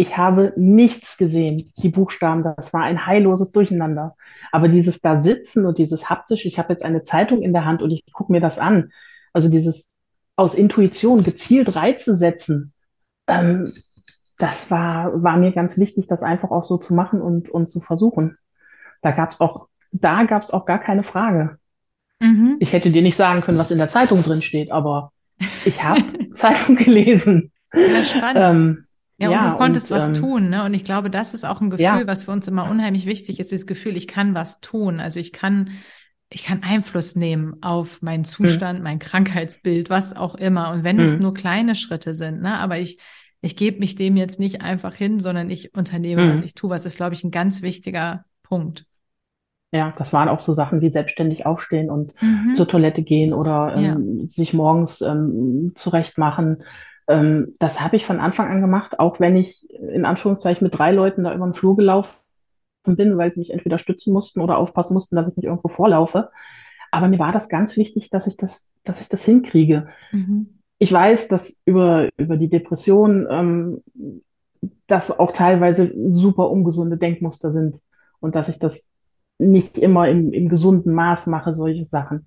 Ich 0.00 0.16
habe 0.16 0.52
nichts 0.56 1.16
gesehen. 1.16 1.72
Die 1.76 1.88
Buchstaben, 1.88 2.44
das 2.44 2.72
war 2.72 2.82
ein 2.82 3.04
heilloses 3.04 3.50
Durcheinander. 3.50 4.14
Aber 4.52 4.68
dieses 4.68 5.00
da 5.00 5.20
sitzen 5.20 5.66
und 5.66 5.78
dieses 5.78 6.08
haptisch, 6.08 6.46
ich 6.46 6.56
habe 6.56 6.72
jetzt 6.72 6.84
eine 6.84 7.02
Zeitung 7.02 7.42
in 7.42 7.52
der 7.52 7.64
Hand 7.64 7.82
und 7.82 7.90
ich 7.90 8.04
gucke 8.12 8.30
mir 8.30 8.40
das 8.40 8.60
an. 8.60 8.92
Also 9.32 9.48
dieses 9.50 9.88
aus 10.36 10.54
Intuition 10.54 11.24
gezielt 11.24 11.74
Reize 11.74 12.16
setzen, 12.16 12.72
ähm, 13.26 13.74
das 14.38 14.70
war, 14.70 15.20
war 15.20 15.36
mir 15.36 15.50
ganz 15.50 15.78
wichtig, 15.78 16.06
das 16.06 16.22
einfach 16.22 16.52
auch 16.52 16.62
so 16.62 16.78
zu 16.78 16.94
machen 16.94 17.20
und, 17.20 17.50
und 17.50 17.68
zu 17.68 17.80
versuchen. 17.80 18.38
Da 19.02 19.10
gab 19.10 19.32
es 19.32 19.40
auch, 19.40 19.66
da 19.90 20.22
gab 20.24 20.44
es 20.44 20.52
auch 20.52 20.64
gar 20.64 20.78
keine 20.78 21.02
Frage. 21.02 21.58
Mhm. 22.20 22.56
Ich 22.60 22.72
hätte 22.72 22.92
dir 22.92 23.02
nicht 23.02 23.16
sagen 23.16 23.40
können, 23.40 23.58
was 23.58 23.72
in 23.72 23.78
der 23.78 23.88
Zeitung 23.88 24.22
drin 24.22 24.42
steht, 24.42 24.70
aber 24.70 25.10
ich 25.64 25.82
habe 25.82 26.02
Zeitung 26.36 26.76
gelesen. 26.76 27.50
Ja, 27.74 28.04
spannend. 28.04 28.36
Ähm, 28.36 28.84
Ja, 29.20 29.28
und 29.28 29.32
ja, 29.34 29.50
du 29.50 29.56
konntest 29.56 29.90
und, 29.90 29.96
was 29.96 30.06
ähm, 30.08 30.14
tun, 30.14 30.48
ne? 30.50 30.64
Und 30.64 30.74
ich 30.74 30.84
glaube, 30.84 31.10
das 31.10 31.34
ist 31.34 31.44
auch 31.44 31.60
ein 31.60 31.70
Gefühl, 31.70 31.84
Ja. 31.84 32.06
was 32.06 32.24
für 32.24 32.30
uns 32.30 32.46
immer 32.48 32.68
unheimlich 32.70 33.06
wichtig 33.06 33.40
ist, 33.40 33.50
dieses 33.50 33.66
Gefühl, 33.66 33.96
ich 33.96 34.06
kann 34.06 34.34
was 34.34 34.60
tun. 34.60 35.00
Also 35.00 35.18
ich 35.18 35.32
kann, 35.32 35.70
ich 36.30 36.44
kann 36.44 36.62
Einfluss 36.62 37.16
nehmen 37.16 37.56
auf 37.62 38.00
meinen 38.00 38.24
Zustand, 38.24 38.82
mein 38.82 38.98
Krankheitsbild, 39.00 39.90
was 39.90 40.14
auch 40.14 40.34
immer. 40.36 40.70
Und 40.72 40.84
wenn 40.84 41.00
es 41.00 41.16
Mhm. 41.16 41.22
nur 41.22 41.34
kleine 41.34 41.74
Schritte 41.74 42.14
sind, 42.14 42.42
ne? 42.42 42.58
Aber 42.58 42.78
ich, 42.78 42.98
ich 43.40 43.56
gebe 43.56 43.78
mich 43.80 43.96
dem 43.96 44.16
jetzt 44.16 44.38
nicht 44.38 44.62
einfach 44.62 44.94
hin, 44.94 45.18
sondern 45.20 45.50
ich 45.50 45.74
unternehme 45.74 46.22
Mhm. 46.24 46.30
was, 46.32 46.42
ich 46.42 46.54
tue 46.54 46.70
was, 46.70 46.86
ist, 46.86 46.96
glaube 46.96 47.14
ich, 47.14 47.24
ein 47.24 47.30
ganz 47.32 47.62
wichtiger 47.62 48.24
Punkt. 48.44 48.86
Ja, 49.70 49.92
das 49.98 50.12
waren 50.14 50.28
auch 50.30 50.40
so 50.40 50.54
Sachen 50.54 50.80
wie 50.80 50.90
selbstständig 50.90 51.44
aufstehen 51.44 51.90
und 51.90 52.14
Mhm. 52.22 52.54
zur 52.54 52.68
Toilette 52.68 53.02
gehen 53.02 53.34
oder 53.34 53.74
Ja. 53.76 53.94
ähm, 53.94 54.26
sich 54.28 54.54
morgens 54.54 55.02
ähm, 55.02 55.72
zurechtmachen. 55.76 56.62
Ähm, 57.08 57.54
das 57.58 57.80
habe 57.80 57.96
ich 57.96 58.06
von 58.06 58.20
Anfang 58.20 58.48
an 58.48 58.60
gemacht, 58.60 58.98
auch 58.98 59.18
wenn 59.18 59.36
ich 59.36 59.68
in 59.70 60.04
Anführungszeichen 60.04 60.64
mit 60.64 60.78
drei 60.78 60.92
Leuten 60.92 61.24
da 61.24 61.34
über 61.34 61.46
den 61.46 61.54
Flur 61.54 61.76
gelaufen 61.76 62.14
bin, 62.84 63.18
weil 63.18 63.32
sie 63.32 63.40
mich 63.40 63.50
entweder 63.50 63.78
stützen 63.78 64.12
mussten 64.12 64.40
oder 64.40 64.58
aufpassen 64.58 64.94
mussten, 64.94 65.16
dass 65.16 65.28
ich 65.28 65.36
nicht 65.36 65.46
irgendwo 65.46 65.68
vorlaufe. 65.68 66.30
Aber 66.90 67.08
mir 67.08 67.18
war 67.18 67.32
das 67.32 67.48
ganz 67.48 67.76
wichtig, 67.76 68.10
dass 68.10 68.26
ich 68.26 68.36
das, 68.36 68.74
dass 68.84 69.00
ich 69.00 69.08
das 69.08 69.24
hinkriege. 69.24 69.88
Mhm. 70.12 70.60
Ich 70.78 70.92
weiß, 70.92 71.28
dass 71.28 71.60
über, 71.64 72.08
über 72.16 72.36
die 72.36 72.48
Depression 72.48 73.26
ähm, 73.30 73.82
das 74.86 75.18
auch 75.18 75.32
teilweise 75.32 75.92
super 76.10 76.50
ungesunde 76.50 76.96
Denkmuster 76.96 77.52
sind 77.52 77.76
und 78.20 78.34
dass 78.34 78.48
ich 78.48 78.58
das 78.58 78.88
nicht 79.38 79.78
immer 79.78 80.08
im, 80.08 80.32
im 80.32 80.48
gesunden 80.48 80.92
Maß 80.92 81.26
mache, 81.26 81.54
solche 81.54 81.84
Sachen. 81.84 82.26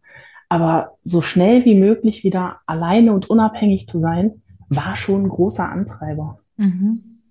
Aber 0.50 0.98
so 1.02 1.22
schnell 1.22 1.65
wie 1.65 1.76
möglich 1.76 2.24
wieder 2.24 2.60
alleine 2.65 3.13
und 3.13 3.30
unabhängig 3.30 3.88
zu 3.88 4.00
sein, 4.00 4.40
war 4.72 4.96
schon 4.96 5.24
ein 5.24 5.30
großer 5.30 5.70
Antreiber. 5.70 6.40
Mhm. 6.56 7.22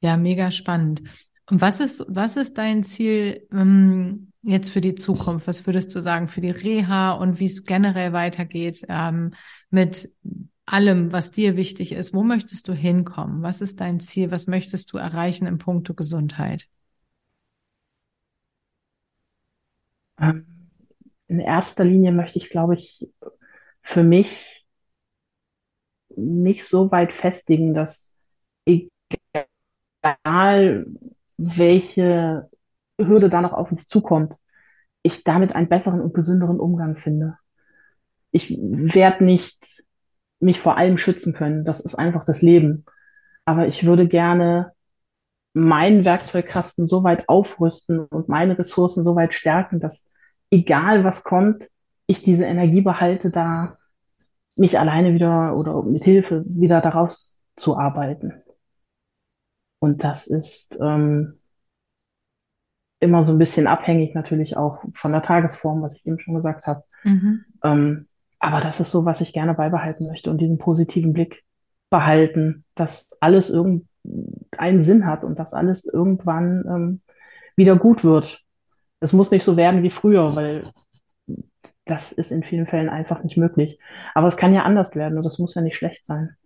Ja, 0.00 0.16
mega 0.16 0.50
spannend. 0.50 1.02
Und 1.50 1.60
was 1.60 1.80
ist, 1.80 2.04
was 2.08 2.36
ist 2.36 2.58
dein 2.58 2.82
Ziel 2.84 3.46
ähm, 3.52 4.32
jetzt 4.42 4.70
für 4.70 4.80
die 4.80 4.94
Zukunft? 4.94 5.46
Was 5.48 5.66
würdest 5.66 5.94
du 5.94 6.00
sagen 6.00 6.28
für 6.28 6.40
die 6.40 6.50
Reha 6.50 7.12
und 7.12 7.40
wie 7.40 7.46
es 7.46 7.64
generell 7.64 8.12
weitergeht 8.12 8.84
ähm, 8.88 9.34
mit 9.70 10.12
allem, 10.64 11.12
was 11.12 11.32
dir 11.32 11.56
wichtig 11.56 11.92
ist? 11.92 12.14
Wo 12.14 12.22
möchtest 12.22 12.68
du 12.68 12.72
hinkommen? 12.72 13.42
Was 13.42 13.60
ist 13.60 13.80
dein 13.80 13.98
Ziel? 13.98 14.30
Was 14.30 14.46
möchtest 14.46 14.92
du 14.92 14.98
erreichen 14.98 15.46
im 15.46 15.58
Punkto 15.58 15.94
Gesundheit? 15.94 16.68
Ähm, 20.20 20.46
in 21.26 21.40
erster 21.40 21.84
Linie 21.84 22.12
möchte 22.12 22.38
ich, 22.38 22.48
glaube 22.48 22.74
ich, 22.74 23.08
für 23.82 24.04
mich 24.04 24.51
nicht 26.16 26.66
so 26.66 26.90
weit 26.90 27.12
festigen, 27.12 27.74
dass 27.74 28.16
egal 28.64 30.86
welche 31.36 32.48
Hürde 32.98 33.28
da 33.28 33.40
noch 33.40 33.52
auf 33.52 33.72
mich 33.72 33.86
zukommt, 33.86 34.34
ich 35.02 35.24
damit 35.24 35.54
einen 35.54 35.68
besseren 35.68 36.00
und 36.00 36.14
gesünderen 36.14 36.60
Umgang 36.60 36.96
finde. 36.96 37.36
Ich 38.30 38.56
werde 38.58 39.24
nicht 39.24 39.84
mich 40.40 40.60
vor 40.60 40.76
allem 40.76 40.98
schützen 40.98 41.34
können. 41.34 41.64
Das 41.64 41.80
ist 41.80 41.94
einfach 41.94 42.24
das 42.24 42.42
Leben. 42.42 42.84
Aber 43.44 43.68
ich 43.68 43.84
würde 43.84 44.08
gerne 44.08 44.72
meinen 45.54 46.04
Werkzeugkasten 46.04 46.86
so 46.86 47.04
weit 47.04 47.28
aufrüsten 47.28 48.06
und 48.06 48.28
meine 48.28 48.58
Ressourcen 48.58 49.04
so 49.04 49.14
weit 49.16 49.34
stärken, 49.34 49.80
dass 49.80 50.10
egal 50.50 51.04
was 51.04 51.24
kommt, 51.24 51.68
ich 52.06 52.22
diese 52.22 52.44
Energie 52.44 52.80
behalte, 52.80 53.30
da 53.30 53.76
mich 54.56 54.78
alleine 54.78 55.14
wieder 55.14 55.56
oder 55.56 55.82
mit 55.82 56.04
Hilfe 56.04 56.44
wieder 56.46 56.80
daraus 56.80 57.42
zu 57.56 57.76
arbeiten. 57.76 58.32
Und 59.78 60.04
das 60.04 60.26
ist 60.26 60.78
ähm, 60.80 61.38
immer 63.00 63.24
so 63.24 63.32
ein 63.32 63.38
bisschen 63.38 63.66
abhängig 63.66 64.14
natürlich 64.14 64.56
auch 64.56 64.84
von 64.94 65.12
der 65.12 65.22
Tagesform, 65.22 65.82
was 65.82 65.96
ich 65.96 66.06
eben 66.06 66.20
schon 66.20 66.34
gesagt 66.34 66.66
habe. 66.66 66.84
Mhm. 67.02 67.44
Ähm, 67.64 68.08
aber 68.38 68.60
das 68.60 68.80
ist 68.80 68.90
so, 68.90 69.04
was 69.04 69.20
ich 69.20 69.32
gerne 69.32 69.54
beibehalten 69.54 70.06
möchte 70.06 70.30
und 70.30 70.38
diesen 70.38 70.58
positiven 70.58 71.12
Blick 71.12 71.44
behalten, 71.90 72.64
dass 72.74 73.08
alles 73.20 73.50
irgendeinen 73.50 74.80
Sinn 74.80 75.06
hat 75.06 75.24
und 75.24 75.38
dass 75.38 75.52
alles 75.52 75.84
irgendwann 75.84 76.64
ähm, 76.66 77.00
wieder 77.56 77.76
gut 77.76 78.04
wird. 78.04 78.40
Es 79.00 79.12
muss 79.12 79.30
nicht 79.30 79.44
so 79.44 79.56
werden 79.56 79.82
wie 79.82 79.90
früher, 79.90 80.34
weil 80.36 80.72
das 81.84 82.12
ist 82.12 82.30
in 82.30 82.42
vielen 82.42 82.66
Fällen 82.66 82.88
einfach 82.88 83.22
nicht 83.22 83.36
möglich. 83.36 83.78
Aber 84.14 84.28
es 84.28 84.36
kann 84.36 84.54
ja 84.54 84.62
anders 84.62 84.94
werden 84.94 85.18
und 85.18 85.24
das 85.24 85.38
muss 85.38 85.54
ja 85.54 85.62
nicht 85.62 85.76
schlecht 85.76 86.06
sein. 86.06 86.36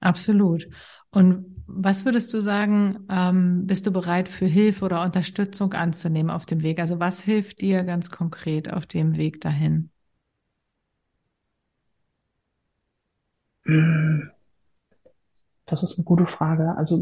Absolut. 0.00 0.68
Und 1.10 1.46
was 1.66 2.04
würdest 2.04 2.32
du 2.34 2.40
sagen, 2.40 3.06
ähm, 3.10 3.66
bist 3.66 3.86
du 3.86 3.90
bereit 3.90 4.28
für 4.28 4.46
Hilfe 4.46 4.84
oder 4.84 5.02
Unterstützung 5.02 5.72
anzunehmen 5.72 6.30
auf 6.30 6.44
dem 6.44 6.62
Weg? 6.62 6.78
Also 6.78 7.00
was 7.00 7.22
hilft 7.22 7.62
dir 7.62 7.84
ganz 7.84 8.10
konkret 8.10 8.70
auf 8.72 8.86
dem 8.86 9.16
Weg 9.16 9.40
dahin? 9.40 9.90
Das 15.64 15.82
ist 15.82 15.96
eine 15.96 16.04
gute 16.04 16.26
Frage. 16.26 16.76
Also 16.76 17.00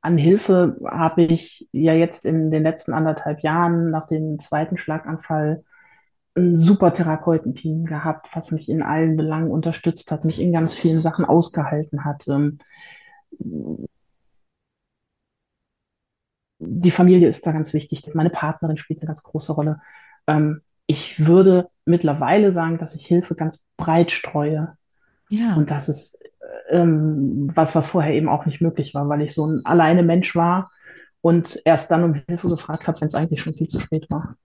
an 0.00 0.18
Hilfe 0.18 0.76
habe 0.84 1.22
ich 1.22 1.68
ja 1.72 1.92
jetzt 1.92 2.24
in 2.24 2.50
den 2.50 2.64
letzten 2.64 2.92
anderthalb 2.92 3.40
Jahren 3.40 3.90
nach 3.90 4.08
dem 4.08 4.40
zweiten 4.40 4.78
Schlaganfall 4.78 5.64
ein 6.36 6.58
super 6.58 6.92
Therapeutenteam 6.92 7.86
gehabt, 7.86 8.28
was 8.34 8.52
mich 8.52 8.68
in 8.68 8.82
allen 8.82 9.16
Belangen 9.16 9.50
unterstützt 9.50 10.10
hat, 10.12 10.24
mich 10.24 10.38
in 10.40 10.52
ganz 10.52 10.74
vielen 10.74 11.00
Sachen 11.00 11.24
ausgehalten 11.24 12.04
hat. 12.04 12.28
Ähm, 12.28 12.58
die 16.58 16.90
Familie 16.90 17.28
ist 17.28 17.46
da 17.46 17.52
ganz 17.52 17.72
wichtig. 17.72 18.14
Meine 18.14 18.30
Partnerin 18.30 18.76
spielt 18.76 19.00
eine 19.00 19.08
ganz 19.08 19.22
große 19.22 19.52
Rolle. 19.52 19.80
Ähm, 20.26 20.60
ich 20.86 21.26
würde 21.26 21.68
mittlerweile 21.84 22.52
sagen, 22.52 22.78
dass 22.78 22.94
ich 22.94 23.06
Hilfe 23.06 23.34
ganz 23.34 23.66
breit 23.76 24.12
streue. 24.12 24.76
Ja. 25.28 25.54
Und 25.56 25.70
das 25.70 25.88
ist 25.88 26.22
ähm, 26.68 27.50
was, 27.54 27.74
was 27.74 27.88
vorher 27.88 28.14
eben 28.14 28.28
auch 28.28 28.46
nicht 28.46 28.60
möglich 28.60 28.94
war, 28.94 29.08
weil 29.08 29.22
ich 29.22 29.34
so 29.34 29.46
ein 29.46 29.64
alleine 29.64 30.02
Mensch 30.02 30.36
war 30.36 30.70
und 31.20 31.60
erst 31.64 31.90
dann 31.90 32.04
um 32.04 32.14
Hilfe 32.14 32.48
gefragt 32.48 32.86
habe, 32.86 33.00
wenn 33.00 33.08
es 33.08 33.14
eigentlich 33.14 33.40
schon 33.40 33.54
viel 33.54 33.68
zu 33.68 33.80
spät 33.80 34.06
war. 34.10 34.36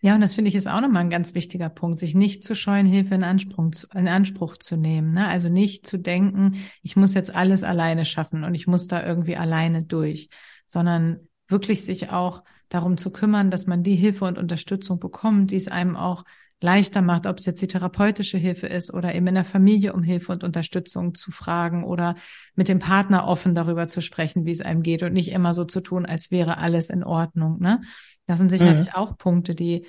Ja, 0.00 0.14
und 0.14 0.20
das 0.20 0.34
finde 0.34 0.48
ich 0.50 0.54
ist 0.54 0.68
auch 0.68 0.80
nochmal 0.80 1.02
ein 1.02 1.10
ganz 1.10 1.34
wichtiger 1.34 1.68
Punkt, 1.68 1.98
sich 1.98 2.14
nicht 2.14 2.44
zu 2.44 2.54
scheuen, 2.54 2.86
Hilfe 2.86 3.14
in 3.14 3.24
Anspruch, 3.24 3.70
in 3.94 4.08
Anspruch 4.08 4.56
zu 4.56 4.76
nehmen. 4.76 5.14
Ne? 5.14 5.26
Also 5.26 5.48
nicht 5.48 5.86
zu 5.86 5.98
denken, 5.98 6.56
ich 6.82 6.96
muss 6.96 7.14
jetzt 7.14 7.34
alles 7.34 7.64
alleine 7.64 8.04
schaffen 8.04 8.44
und 8.44 8.54
ich 8.54 8.66
muss 8.66 8.88
da 8.88 9.04
irgendwie 9.04 9.36
alleine 9.36 9.82
durch, 9.82 10.28
sondern 10.66 11.28
wirklich 11.48 11.84
sich 11.84 12.10
auch 12.10 12.42
darum 12.68 12.96
zu 12.98 13.10
kümmern, 13.10 13.50
dass 13.50 13.66
man 13.66 13.82
die 13.82 13.94
Hilfe 13.96 14.24
und 14.26 14.38
Unterstützung 14.38 14.98
bekommt, 14.98 15.50
die 15.50 15.56
es 15.56 15.68
einem 15.68 15.96
auch 15.96 16.24
leichter 16.60 17.02
macht, 17.02 17.26
ob 17.26 17.38
es 17.38 17.46
jetzt 17.46 17.60
die 17.60 17.68
therapeutische 17.68 18.38
Hilfe 18.38 18.66
ist 18.66 18.92
oder 18.92 19.14
eben 19.14 19.26
in 19.26 19.34
der 19.34 19.44
Familie 19.44 19.92
um 19.92 20.02
Hilfe 20.02 20.32
und 20.32 20.42
Unterstützung 20.42 21.14
zu 21.14 21.30
fragen 21.30 21.84
oder 21.84 22.16
mit 22.54 22.68
dem 22.68 22.78
Partner 22.78 23.26
offen 23.26 23.54
darüber 23.54 23.88
zu 23.88 24.00
sprechen, 24.00 24.46
wie 24.46 24.52
es 24.52 24.62
einem 24.62 24.82
geht 24.82 25.02
und 25.02 25.12
nicht 25.12 25.32
immer 25.32 25.52
so 25.52 25.64
zu 25.64 25.80
tun, 25.80 26.06
als 26.06 26.30
wäre 26.30 26.58
alles 26.58 26.88
in 26.88 27.04
Ordnung. 27.04 27.60
Ne? 27.60 27.82
Das 28.26 28.38
sind 28.38 28.50
sicherlich 28.50 28.86
mhm. 28.86 28.94
auch 28.94 29.18
Punkte, 29.18 29.54
die, 29.54 29.86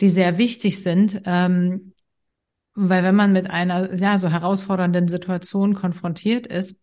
die 0.00 0.08
sehr 0.08 0.38
wichtig 0.38 0.82
sind. 0.82 1.22
Ähm, 1.24 1.94
weil 2.74 3.02
wenn 3.02 3.16
man 3.16 3.32
mit 3.32 3.50
einer 3.50 3.92
ja 3.94 4.18
so 4.18 4.28
herausfordernden 4.28 5.08
Situation 5.08 5.74
konfrontiert 5.74 6.46
ist, 6.46 6.80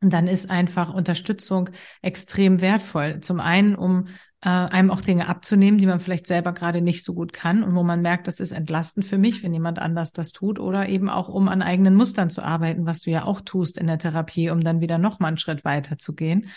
dann 0.00 0.28
ist 0.28 0.50
einfach 0.50 0.92
Unterstützung 0.92 1.70
extrem 2.02 2.60
wertvoll. 2.60 3.20
Zum 3.20 3.40
einen, 3.40 3.74
um 3.76 4.08
äh, 4.46 4.48
einem 4.48 4.92
auch 4.92 5.00
Dinge 5.00 5.26
abzunehmen, 5.26 5.76
die 5.76 5.86
man 5.86 5.98
vielleicht 5.98 6.28
selber 6.28 6.52
gerade 6.52 6.80
nicht 6.80 7.04
so 7.04 7.14
gut 7.14 7.32
kann 7.32 7.64
und 7.64 7.74
wo 7.74 7.82
man 7.82 8.00
merkt, 8.00 8.28
das 8.28 8.38
ist 8.38 8.52
entlastend 8.52 9.04
für 9.04 9.18
mich, 9.18 9.42
wenn 9.42 9.52
jemand 9.52 9.80
anders 9.80 10.12
das 10.12 10.30
tut 10.30 10.60
oder 10.60 10.88
eben 10.88 11.10
auch, 11.10 11.28
um 11.28 11.48
an 11.48 11.62
eigenen 11.62 11.96
Mustern 11.96 12.30
zu 12.30 12.44
arbeiten, 12.44 12.86
was 12.86 13.00
du 13.00 13.10
ja 13.10 13.24
auch 13.24 13.40
tust 13.40 13.76
in 13.76 13.88
der 13.88 13.98
Therapie, 13.98 14.50
um 14.50 14.62
dann 14.62 14.80
wieder 14.80 14.98
noch 14.98 15.18
mal 15.18 15.28
einen 15.28 15.38
Schritt 15.38 15.64
weiter 15.64 15.98
zu 15.98 16.14
gehen. 16.14 16.48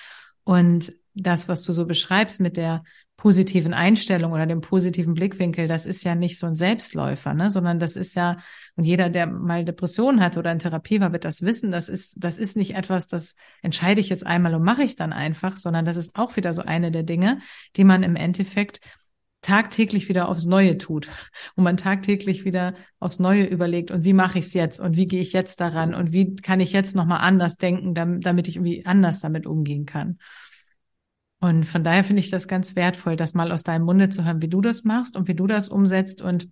Und 0.49 0.93
das, 1.13 1.47
was 1.47 1.62
du 1.62 1.73
so 1.73 1.85
beschreibst 1.85 2.39
mit 2.39 2.57
der 2.57 2.81
positiven 3.17 3.75
Einstellung 3.75 4.31
oder 4.31 4.47
dem 4.47 4.62
positiven 4.62 5.13
Blickwinkel, 5.13 5.67
das 5.67 5.85
ist 5.85 6.03
ja 6.03 6.15
nicht 6.15 6.39
so 6.39 6.47
ein 6.47 6.55
Selbstläufer, 6.55 7.35
ne, 7.35 7.51
sondern 7.51 7.77
das 7.77 7.95
ist 7.95 8.15
ja, 8.15 8.38
und 8.75 8.83
jeder, 8.83 9.12
der 9.12 9.27
mal 9.27 9.63
Depressionen 9.63 10.21
hat 10.21 10.38
oder 10.38 10.51
in 10.51 10.57
Therapie 10.57 11.01
war, 11.01 11.12
wird 11.12 11.23
das 11.23 11.43
wissen, 11.43 11.69
das 11.69 11.88
ist, 11.88 12.15
das 12.17 12.38
ist 12.38 12.57
nicht 12.57 12.73
etwas, 12.73 13.05
das 13.05 13.35
entscheide 13.62 14.01
ich 14.01 14.09
jetzt 14.09 14.25
einmal 14.25 14.55
und 14.55 14.63
mache 14.63 14.81
ich 14.81 14.95
dann 14.95 15.13
einfach, 15.13 15.55
sondern 15.55 15.85
das 15.85 15.97
ist 15.97 16.15
auch 16.15 16.35
wieder 16.35 16.51
so 16.55 16.63
eine 16.63 16.89
der 16.89 17.03
Dinge, 17.03 17.41
die 17.75 17.83
man 17.83 18.01
im 18.01 18.15
Endeffekt 18.15 18.79
tagtäglich 19.41 20.10
wieder 20.10 20.28
aufs 20.28 20.45
Neue 20.45 20.78
tut, 20.78 21.08
wo 21.56 21.62
man 21.62 21.78
tagtäglich 21.78 22.45
wieder 22.45 22.73
aufs 22.99 23.19
Neue 23.19 23.45
überlegt 23.45 23.91
und 23.91 24.04
wie 24.04 24.13
mache 24.13 24.39
ich 24.39 24.45
es 24.45 24.54
jetzt 24.54 24.80
und 24.80 24.97
wie 24.97 25.08
gehe 25.08 25.21
ich 25.21 25.34
jetzt 25.34 25.62
daran 25.62 25.93
und 25.93 26.12
wie 26.12 26.36
kann 26.36 26.60
ich 26.60 26.73
jetzt 26.73 26.95
nochmal 26.95 27.21
anders 27.21 27.58
denken, 27.58 27.93
damit 27.93 28.47
ich 28.47 28.58
irgendwie 28.58 28.86
anders 28.86 29.19
damit 29.21 29.47
umgehen 29.47 29.86
kann. 29.86 30.19
Und 31.39 31.63
von 31.63 31.86
daher 31.86 32.04
finde 32.04 32.19
ich 32.19 32.30
das 32.30 32.49
ganz 32.49 32.75
wertvoll, 32.75 33.15
das 33.15 33.34
mal 33.34 33.52
aus 33.52 33.63
deinem 33.63 33.86
Munde 33.86 34.10
zu 34.10 34.25
hören, 34.25 34.41
wie 34.41 34.49
du 34.49 34.60
das 34.60 34.84
machst 34.84 35.15
und 35.15 35.30
wie 35.30 35.36
du 35.36 35.47
das 35.47 35.69
umsetzt. 35.69 36.21
Und 36.21 36.49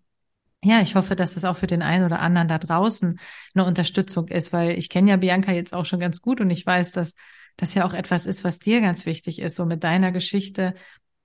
ja, 0.63 0.82
ich 0.82 0.95
hoffe, 0.95 1.17
dass 1.17 1.34
das 1.34 1.43
auch 1.43 1.58
für 1.58 1.67
den 1.67 1.82
einen 1.82 2.06
oder 2.06 2.21
anderen 2.21 2.47
da 2.47 2.58
draußen 2.58 3.19
eine 3.54 3.65
Unterstützung 3.65 4.30
ist, 4.30 4.54
weil 4.54 4.78
ich 4.78 4.88
kenne 4.88 5.10
ja 5.10 5.17
Bianca 5.17 5.52
jetzt 5.52 5.73
auch 5.73 5.86
schon 5.86 6.00
ganz 6.00 6.21
gut 6.21 6.39
und 6.39 6.50
ich 6.50 6.65
weiß, 6.65 6.93
dass 6.93 7.15
das 7.58 7.73
ja 7.73 7.86
auch 7.86 7.93
etwas 7.93 8.26
ist, 8.26 8.45
was 8.45 8.60
dir 8.60 8.80
ganz 8.80 9.06
wichtig 9.06 9.39
ist, 9.39 9.56
so 9.56 9.65
mit 9.65 9.84
deiner 9.84 10.12
Geschichte, 10.13 10.73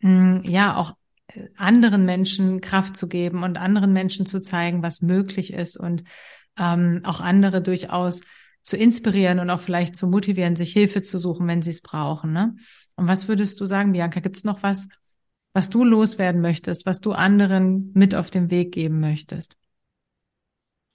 hm, 0.01 0.43
ja, 0.45 0.77
auch 0.77 0.95
anderen 1.57 2.05
Menschen 2.05 2.61
Kraft 2.61 2.97
zu 2.97 3.09
geben 3.09 3.43
und 3.43 3.59
anderen 3.59 3.93
Menschen 3.93 4.27
zu 4.27 4.41
zeigen, 4.41 4.83
was 4.83 5.03
möglich 5.03 5.53
ist 5.53 5.77
und 5.77 6.05
ähm, 6.59 7.01
auch 7.05 7.21
andere 7.21 7.63
durchaus 7.63 8.23
zu 8.63 8.77
inspirieren 8.77 9.41
und 9.41 9.51
auch 9.51 9.61
vielleicht 9.61 9.97
zu 9.97 10.07
motivieren, 10.07 10.57
sich 10.57 10.73
Hilfe 10.73 11.03
zu 11.03 11.19
suchen, 11.19 11.47
wenn 11.49 11.63
sie 11.63 11.71
es 11.71 11.83
brauchen. 11.83 12.33
Ne? 12.33 12.55
Und 12.97 13.09
was 13.09 13.29
würdest 13.29 13.61
du 13.61 13.65
sagen, 13.65 13.93
Bianca? 13.93 14.21
Gibt 14.21 14.37
es 14.37 14.45
noch 14.45 14.63
was, 14.63 14.89
was 15.53 15.69
du 15.69 15.85
loswerden 15.85 16.41
möchtest, 16.41 16.87
was 16.87 17.01
du 17.01 17.13
anderen 17.13 17.91
mit 17.95 18.15
auf 18.15 18.31
den 18.31 18.51
Weg 18.51 18.73
geben 18.73 19.01
möchtest? 19.01 19.57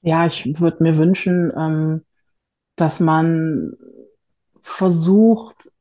Ja, 0.02 0.26
ich 0.26 0.45
würde 0.60 0.84
mir 0.84 0.97
wünschen, 0.97 1.52
ähm, 1.58 2.06
dass 2.76 3.00
man 3.00 3.73
versucht, 4.62 5.71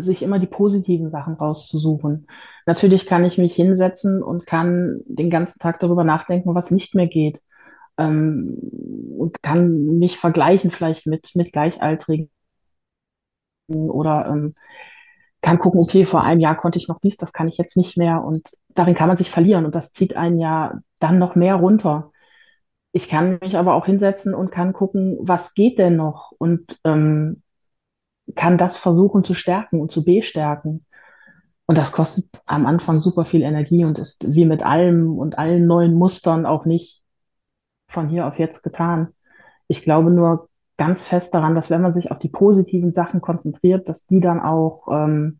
sich 0.00 0.22
immer 0.22 0.38
die 0.38 0.46
positiven 0.46 1.10
Sachen 1.10 1.34
rauszusuchen. 1.34 2.26
Natürlich 2.66 3.06
kann 3.06 3.24
ich 3.24 3.38
mich 3.38 3.54
hinsetzen 3.54 4.22
und 4.22 4.46
kann 4.46 5.00
den 5.06 5.30
ganzen 5.30 5.58
Tag 5.58 5.78
darüber 5.80 6.04
nachdenken, 6.04 6.54
was 6.54 6.70
nicht 6.70 6.94
mehr 6.94 7.06
geht. 7.06 7.40
Ähm, 7.98 8.56
und 9.18 9.42
kann 9.42 9.98
mich 9.98 10.18
vergleichen 10.18 10.70
vielleicht 10.70 11.06
mit, 11.06 11.32
mit 11.34 11.52
Gleichaltrigen 11.52 12.30
oder 13.68 14.26
ähm, 14.28 14.54
kann 15.42 15.58
gucken, 15.58 15.80
okay, 15.80 16.04
vor 16.06 16.22
einem 16.22 16.40
Jahr 16.40 16.56
konnte 16.56 16.78
ich 16.78 16.88
noch 16.88 17.00
dies, 17.00 17.16
das 17.16 17.32
kann 17.32 17.48
ich 17.48 17.58
jetzt 17.58 17.76
nicht 17.76 17.96
mehr. 17.96 18.22
Und 18.22 18.48
darin 18.68 18.94
kann 18.94 19.08
man 19.08 19.16
sich 19.16 19.30
verlieren 19.30 19.64
und 19.64 19.74
das 19.74 19.92
zieht 19.92 20.16
einen 20.16 20.38
ja 20.38 20.80
dann 20.98 21.18
noch 21.18 21.34
mehr 21.34 21.56
runter. 21.56 22.12
Ich 22.92 23.08
kann 23.08 23.38
mich 23.40 23.56
aber 23.56 23.74
auch 23.74 23.86
hinsetzen 23.86 24.34
und 24.34 24.50
kann 24.50 24.72
gucken, 24.72 25.16
was 25.20 25.54
geht 25.54 25.78
denn 25.78 25.96
noch 25.96 26.32
und 26.38 26.78
ähm, 26.84 27.42
kann 28.34 28.58
das 28.58 28.76
versuchen 28.76 29.24
zu 29.24 29.34
stärken 29.34 29.80
und 29.80 29.90
zu 29.90 30.04
bestärken. 30.04 30.84
Und 31.66 31.78
das 31.78 31.92
kostet 31.92 32.28
am 32.46 32.66
Anfang 32.66 32.98
super 32.98 33.24
viel 33.24 33.42
Energie 33.42 33.84
und 33.84 33.98
ist 33.98 34.34
wie 34.34 34.44
mit 34.44 34.62
allem 34.62 35.18
und 35.18 35.38
allen 35.38 35.66
neuen 35.66 35.94
Mustern 35.94 36.44
auch 36.44 36.64
nicht 36.64 37.04
von 37.88 38.08
hier 38.08 38.26
auf 38.26 38.38
jetzt 38.38 38.62
getan. 38.62 39.14
Ich 39.68 39.82
glaube 39.82 40.10
nur, 40.10 40.48
ganz 40.80 41.06
fest 41.06 41.34
daran, 41.34 41.54
dass 41.54 41.68
wenn 41.68 41.82
man 41.82 41.92
sich 41.92 42.10
auf 42.10 42.18
die 42.18 42.30
positiven 42.30 42.94
Sachen 42.94 43.20
konzentriert, 43.20 43.86
dass 43.86 44.06
die 44.06 44.20
dann 44.20 44.40
auch 44.40 44.88
ähm, 44.90 45.38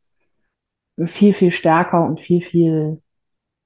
viel, 1.06 1.32
viel 1.32 1.50
stärker 1.50 2.04
und 2.04 2.20
viel, 2.20 2.42
viel 2.42 3.00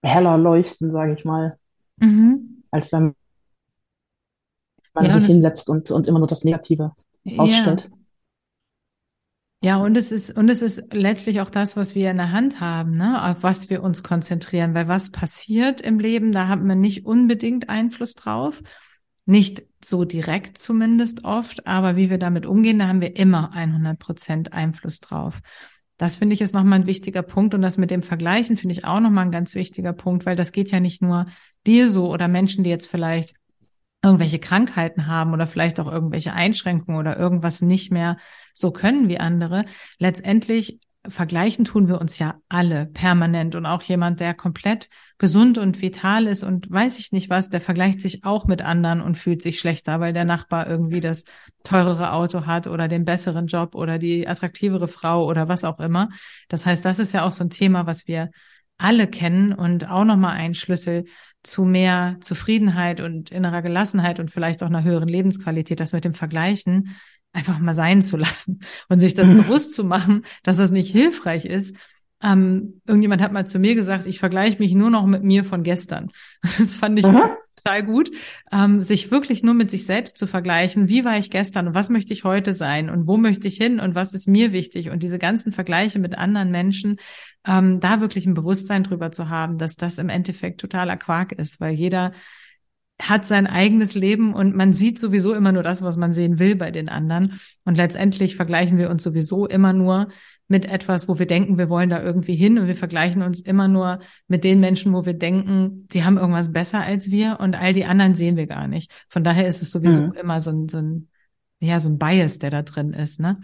heller 0.03 0.39
leuchten, 0.39 0.93
sage 0.93 1.15
ich 1.15 1.25
mal, 1.25 1.59
mhm. 1.97 2.63
als 2.71 2.93
wenn 2.93 3.17
man 4.95 5.07
ja, 5.07 5.11
sich 5.11 5.27
hinsetzt 5.27 5.69
und, 5.69 5.91
und 5.91 6.07
immer 6.07 6.21
nur 6.21 6.29
das 6.29 6.45
Negative 6.45 6.93
ausstellt. 7.37 7.91
Ja. 9.65 9.79
und 9.79 9.97
es 9.97 10.13
ist, 10.13 10.37
und 10.37 10.49
es 10.49 10.63
ist 10.63 10.93
letztlich 10.93 11.41
auch 11.41 11.51
das, 11.51 11.77
was 11.77 11.95
wir 11.95 12.11
in 12.11 12.19
der 12.19 12.33
Hand 12.33 12.61
haben, 12.61 12.97
ne? 12.97 13.25
auf 13.25 13.43
was 13.43 13.71
wir 13.71 13.83
uns 13.83 14.03
konzentrieren, 14.03 14.75
weil 14.75 14.89
was 14.89 15.11
passiert 15.11 15.81
im 15.81 15.99
Leben, 15.99 16.33
da 16.33 16.49
haben 16.49 16.69
wir 16.69 16.75
nicht 16.75 17.07
unbedingt 17.07 17.69
Einfluss 17.69 18.15
drauf. 18.15 18.63
Nicht 19.27 19.63
so 19.83 20.05
direkt 20.05 20.59
zumindest 20.59 21.25
oft, 21.25 21.67
aber 21.67 21.97
wie 21.97 22.11
wir 22.11 22.19
damit 22.19 22.45
umgehen, 22.45 22.79
da 22.79 22.89
haben 22.89 23.01
wir 23.01 23.17
immer 23.17 23.55
100 23.55 23.99
Prozent 23.99 24.53
Einfluss 24.53 25.01
drauf. 25.01 25.41
Das 25.97 26.17
finde 26.17 26.35
ich 26.35 26.43
ist 26.43 26.55
nochmal 26.55 26.81
ein 26.81 26.87
wichtiger 26.87 27.23
Punkt 27.23 27.55
und 27.55 27.63
das 27.63 27.79
mit 27.79 27.91
dem 27.91 28.03
Vergleichen 28.03 28.57
finde 28.57 28.75
ich 28.75 28.85
auch 28.85 29.01
nochmal 29.01 29.27
ein 29.27 29.33
ganz 29.33 29.55
wichtiger 29.55 29.93
Punkt, 29.93 30.27
weil 30.27 30.37
das 30.37 30.53
geht 30.53 30.71
ja 30.73 30.81
nicht 30.81 31.01
nur 31.01 31.27
dir 31.67 31.89
so 31.89 32.13
oder 32.13 32.29
Menschen, 32.29 32.65
die 32.65 32.71
jetzt 32.71 32.89
vielleicht 32.89 33.35
irgendwelche 34.05 34.39
Krankheiten 34.39 35.07
haben 35.07 35.33
oder 35.33 35.47
vielleicht 35.47 35.81
auch 35.81 35.91
irgendwelche 35.91 36.35
Einschränkungen 36.35 37.01
oder 37.01 37.19
irgendwas 37.19 37.63
nicht 37.63 37.91
mehr 37.91 38.19
so 38.53 38.71
können 38.71 39.09
wie 39.09 39.19
andere. 39.19 39.65
Letztendlich 39.99 40.79
vergleichen 41.07 41.65
tun 41.65 41.89
wir 41.89 42.01
uns 42.01 42.19
ja 42.19 42.37
alle 42.49 42.87
permanent 42.87 43.55
und 43.55 43.67
auch 43.67 43.83
jemand, 43.83 44.21
der 44.21 44.35
komplett 44.35 44.89
gesund 45.19 45.59
und 45.59 45.83
vital 45.83 46.27
ist 46.27 46.43
und 46.43 46.71
weiß 46.71 46.99
ich 46.99 47.13
nicht 47.13 47.29
was, 47.29 47.51
der 47.51 47.61
vergleicht 47.61 48.01
sich 48.01 48.25
auch 48.25 48.47
mit 48.47 48.63
anderen 48.63 49.01
und 49.01 49.19
fühlt 49.19 49.43
sich 49.43 49.59
schlechter, 49.59 50.01
weil 50.01 50.13
der 50.13 50.25
Nachbar 50.25 50.67
irgendwie 50.67 51.01
das 51.01 51.25
teurere 51.63 52.13
Auto 52.13 52.47
hat 52.47 52.67
oder 52.67 52.89
den 52.89 53.05
besseren 53.05 53.47
Job 53.47 53.75
oder 53.75 53.99
die 53.99 54.27
attraktivere 54.27 54.89
Frau 54.89 55.27
oder 55.27 55.49
was 55.49 55.65
auch 55.65 55.79
immer. 55.79 56.09
Das 56.49 56.65
heißt, 56.65 56.85
das 56.85 56.99
ist 56.99 57.13
ja 57.13 57.27
auch 57.27 57.33
so 57.33 57.45
ein 57.45 57.51
Thema, 57.51 57.87
was 57.87 58.07
wir 58.07 58.31
alle 58.79 59.07
kennen 59.07 59.53
und 59.53 59.89
auch 59.89 60.05
nochmal 60.05 60.37
ein 60.37 60.55
Schlüssel 60.55 61.05
zu 61.45 61.65
mehr 61.65 62.17
Zufriedenheit 62.21 63.01
und 63.01 63.31
innerer 63.31 63.63
Gelassenheit 63.63 64.19
und 64.19 64.31
vielleicht 64.31 64.63
auch 64.63 64.69
einer 64.69 64.83
höheren 64.83 65.09
Lebensqualität, 65.09 65.79
das 65.79 65.93
mit 65.93 66.05
dem 66.05 66.15
Vergleichen 66.15 66.97
einfach 67.33 67.59
mal 67.59 67.75
sein 67.75 68.03
zu 68.03 68.17
lassen 68.17 68.61
und 68.89 68.99
sich 68.99 69.15
das 69.15 69.29
mhm. 69.29 69.39
bewusst 69.39 69.75
zu 69.75 69.85
machen, 69.85 70.23
dass 70.43 70.57
das 70.57 70.71
nicht 70.71 70.91
hilfreich 70.91 71.45
ist. 71.45 71.77
Ähm, 72.23 72.81
irgendjemand 72.87 73.21
hat 73.23 73.33
mal 73.33 73.47
zu 73.47 73.59
mir 73.59 73.75
gesagt, 73.75 74.07
ich 74.07 74.19
vergleiche 74.19 74.59
mich 74.59 74.75
nur 74.75 74.89
noch 74.89 75.07
mit 75.07 75.23
mir 75.23 75.45
von 75.45 75.63
gestern. 75.63 76.11
Das 76.43 76.77
fand 76.77 76.99
ich 76.99 77.07
mhm. 77.07 77.21
Total 77.65 77.83
gut, 77.83 78.11
ähm, 78.53 78.83
sich 78.83 79.11
wirklich 79.11 79.43
nur 79.43 79.55
mit 79.55 79.71
sich 79.71 79.87
selbst 79.87 80.19
zu 80.19 80.27
vergleichen. 80.27 80.89
Wie 80.89 81.05
war 81.05 81.17
ich 81.17 81.31
gestern? 81.31 81.69
Und 81.69 81.75
was 81.75 81.89
möchte 81.89 82.13
ich 82.13 82.25
heute 82.25 82.53
sein? 82.53 82.91
Und 82.91 83.07
wo 83.07 83.17
möchte 83.17 83.49
ich 83.49 83.57
hin? 83.57 83.81
Und 83.81 83.95
was 83.95 84.13
ist 84.13 84.29
mir 84.29 84.53
wichtig? 84.53 84.91
Und 84.91 85.03
diese 85.03 85.19
ganzen 85.19 85.51
Vergleiche 85.51 85.99
mit 85.99 86.17
anderen 86.19 86.51
Menschen, 86.51 86.99
ähm, 87.47 87.81
da 87.81 88.01
wirklich 88.01 88.27
ein 88.27 88.35
Bewusstsein 88.35 88.83
drüber 88.83 89.13
zu 89.13 89.31
haben, 89.31 89.57
dass 89.57 89.77
das 89.77 89.97
im 89.99 90.11
Endeffekt 90.11 90.61
totaler 90.61 90.97
Quark 90.97 91.33
ist, 91.33 91.59
weil 91.59 91.75
jeder 91.75 92.13
hat 93.01 93.27
sein 93.27 93.47
eigenes 93.47 93.95
Leben 93.95 94.35
und 94.35 94.55
man 94.55 94.73
sieht 94.73 94.99
sowieso 94.99 95.35
immer 95.35 95.53
nur 95.53 95.63
das, 95.63 95.83
was 95.83 95.97
man 95.97 96.15
sehen 96.15 96.39
will 96.39 96.55
bei 96.55 96.71
den 96.71 96.89
anderen. 96.89 97.41
Und 97.65 97.77
letztendlich 97.77 98.37
vergleichen 98.37 98.79
wir 98.79 98.91
uns 98.91 99.03
sowieso 99.03 99.47
immer 99.47 99.73
nur 99.73 100.09
mit 100.47 100.67
etwas, 100.67 101.09
wo 101.09 101.19
wir 101.19 101.27
denken, 101.27 101.59
wir 101.59 101.69
wollen 101.69 101.91
da 101.91 102.03
irgendwie 102.03 102.37
hin 102.37 102.59
und 102.59 102.67
wir 102.67 102.77
vergleichen 102.77 103.23
uns 103.23 103.41
immer 103.41 103.67
nur 103.67 104.01
mit 104.29 104.45
den 104.45 104.61
Menschen, 104.61 104.93
wo 104.93 105.07
wir 105.07 105.15
denken, 105.15 105.89
sie 105.91 106.05
haben 106.05 106.19
irgendwas 106.19 106.53
besser 106.53 106.83
als 106.83 107.11
wir 107.11 107.39
und 107.41 107.55
all 107.55 107.73
die 107.73 107.87
anderen 107.87 108.15
sehen 108.15 108.37
wir 108.37 108.47
gar 108.47 108.69
nicht. 108.69 108.93
Von 109.09 109.25
daher 109.25 109.49
ist 109.49 109.63
es 109.63 109.71
sowieso 109.71 110.03
mhm. 110.03 110.13
immer 110.13 110.41
so 110.41 110.51
ein, 110.51 110.69
so 110.69 110.79
ein, 110.79 111.09
ja, 111.61 111.81
so 111.81 111.89
ein 111.89 111.99
Bias, 111.99 112.39
der 112.39 112.51
da 112.51 112.63
drin 112.63 112.93
ist, 112.93 113.21
ne? 113.21 113.41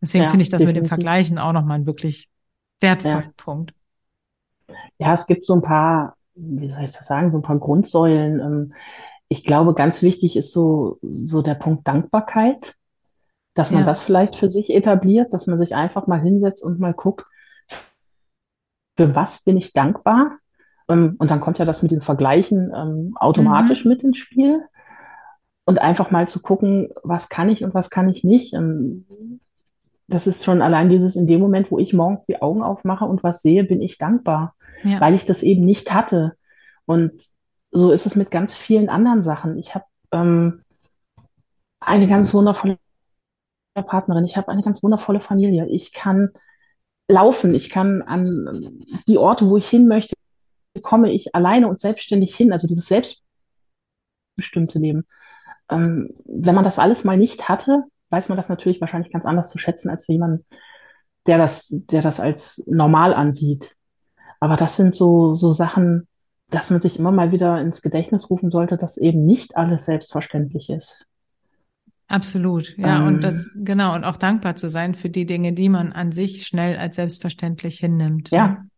Deswegen 0.00 0.24
ja, 0.24 0.30
finde 0.30 0.42
ich 0.42 0.50
das 0.50 0.60
definitiv. 0.60 0.82
mit 0.82 0.86
dem 0.86 0.88
Vergleichen 0.88 1.38
auch 1.38 1.52
nochmal 1.52 1.76
einen 1.76 1.86
wirklich 1.86 2.28
wertvollen 2.80 3.24
ja. 3.24 3.32
Punkt. 3.36 3.74
Ja, 4.98 5.14
es 5.14 5.26
gibt 5.26 5.46
so 5.46 5.54
ein 5.54 5.62
paar 5.62 6.15
wie 6.36 6.68
soll 6.68 6.84
ich 6.84 6.92
das 6.92 7.06
sagen, 7.06 7.30
so 7.30 7.38
ein 7.38 7.42
paar 7.42 7.58
Grundsäulen. 7.58 8.40
Ähm, 8.40 8.74
ich 9.28 9.44
glaube, 9.44 9.74
ganz 9.74 10.02
wichtig 10.02 10.36
ist 10.36 10.52
so, 10.52 10.98
so 11.02 11.42
der 11.42 11.54
Punkt 11.54 11.86
Dankbarkeit, 11.88 12.74
dass 13.54 13.70
man 13.70 13.80
ja. 13.80 13.86
das 13.86 14.02
vielleicht 14.02 14.36
für 14.36 14.48
sich 14.48 14.70
etabliert, 14.70 15.32
dass 15.32 15.46
man 15.46 15.58
sich 15.58 15.74
einfach 15.74 16.06
mal 16.06 16.20
hinsetzt 16.20 16.62
und 16.62 16.78
mal 16.78 16.94
guckt, 16.94 17.26
für 18.96 19.14
was 19.14 19.42
bin 19.42 19.56
ich 19.56 19.72
dankbar? 19.72 20.38
Ähm, 20.88 21.16
und 21.18 21.30
dann 21.30 21.40
kommt 21.40 21.58
ja 21.58 21.64
das 21.64 21.82
mit 21.82 21.90
den 21.90 22.02
Vergleichen 22.02 22.72
ähm, 22.74 23.16
automatisch 23.16 23.84
mhm. 23.84 23.90
mit 23.90 24.02
ins 24.02 24.18
Spiel. 24.18 24.62
Und 25.68 25.80
einfach 25.80 26.12
mal 26.12 26.28
zu 26.28 26.42
gucken, 26.42 26.90
was 27.02 27.28
kann 27.28 27.48
ich 27.48 27.64
und 27.64 27.74
was 27.74 27.90
kann 27.90 28.08
ich 28.08 28.22
nicht. 28.22 28.54
Das 30.08 30.26
ist 30.26 30.44
schon 30.44 30.62
allein 30.62 30.88
dieses, 30.88 31.16
in 31.16 31.26
dem 31.26 31.40
Moment, 31.40 31.70
wo 31.70 31.78
ich 31.78 31.92
morgens 31.92 32.26
die 32.26 32.40
Augen 32.40 32.62
aufmache 32.62 33.04
und 33.04 33.22
was 33.22 33.42
sehe, 33.42 33.64
bin 33.64 33.82
ich 33.82 33.98
dankbar 33.98 34.54
ja. 34.82 35.00
weil 35.00 35.14
ich 35.14 35.26
das 35.26 35.42
eben 35.42 35.64
nicht 35.64 35.92
hatte. 35.92 36.36
Und 36.84 37.12
so 37.70 37.92
ist 37.92 38.06
es 38.06 38.16
mit 38.16 38.30
ganz 38.30 38.54
vielen 38.54 38.88
anderen 38.88 39.22
Sachen. 39.22 39.58
Ich 39.58 39.74
habe 39.74 39.84
ähm, 40.12 40.62
eine 41.80 42.08
ganz 42.08 42.32
wundervolle 42.32 42.78
Partnerin, 43.74 44.24
ich 44.24 44.36
habe 44.36 44.48
eine 44.48 44.62
ganz 44.62 44.82
wundervolle 44.82 45.20
Familie. 45.20 45.66
Ich 45.68 45.92
kann 45.92 46.30
laufen, 47.08 47.54
ich 47.54 47.70
kann 47.70 48.02
an 48.02 48.84
die 49.06 49.18
Orte, 49.18 49.48
wo 49.48 49.56
ich 49.56 49.68
hin 49.68 49.86
möchte, 49.86 50.14
komme 50.82 51.12
ich 51.12 51.34
alleine 51.34 51.68
und 51.68 51.78
selbstständig 51.78 52.34
hin. 52.34 52.52
Also 52.52 52.66
dieses 52.68 52.86
selbstbestimmte 52.86 54.78
Leben. 54.78 55.06
Ähm, 55.68 56.14
wenn 56.24 56.54
man 56.54 56.64
das 56.64 56.78
alles 56.78 57.04
mal 57.04 57.18
nicht 57.18 57.48
hatte, 57.48 57.84
weiß 58.10 58.28
man 58.28 58.36
das 58.36 58.48
natürlich 58.48 58.80
wahrscheinlich 58.80 59.12
ganz 59.12 59.26
anders 59.26 59.50
zu 59.50 59.58
schätzen 59.58 59.90
als 59.90 60.06
jemand, 60.06 60.44
der 61.26 61.38
das, 61.38 61.68
der 61.70 62.02
das 62.02 62.20
als 62.20 62.64
normal 62.66 63.14
ansieht. 63.14 63.76
Aber 64.40 64.56
das 64.56 64.76
sind 64.76 64.94
so, 64.94 65.34
so 65.34 65.52
Sachen, 65.52 66.06
dass 66.50 66.70
man 66.70 66.80
sich 66.80 66.98
immer 66.98 67.10
mal 67.10 67.32
wieder 67.32 67.60
ins 67.60 67.82
Gedächtnis 67.82 68.30
rufen 68.30 68.50
sollte, 68.50 68.76
dass 68.76 68.96
eben 68.96 69.24
nicht 69.24 69.56
alles 69.56 69.86
selbstverständlich 69.86 70.70
ist. 70.70 71.06
Absolut, 72.08 72.76
ja, 72.76 73.00
ähm, 73.00 73.08
und 73.08 73.20
das, 73.22 73.50
genau, 73.56 73.94
und 73.94 74.04
auch 74.04 74.16
dankbar 74.16 74.54
zu 74.54 74.68
sein 74.68 74.94
für 74.94 75.10
die 75.10 75.26
Dinge, 75.26 75.52
die 75.52 75.68
man 75.68 75.92
an 75.92 76.12
sich 76.12 76.46
schnell 76.46 76.78
als 76.78 76.94
selbstverständlich 76.96 77.80
hinnimmt. 77.80 78.30
Ja, 78.30 78.48
ne? 78.48 78.70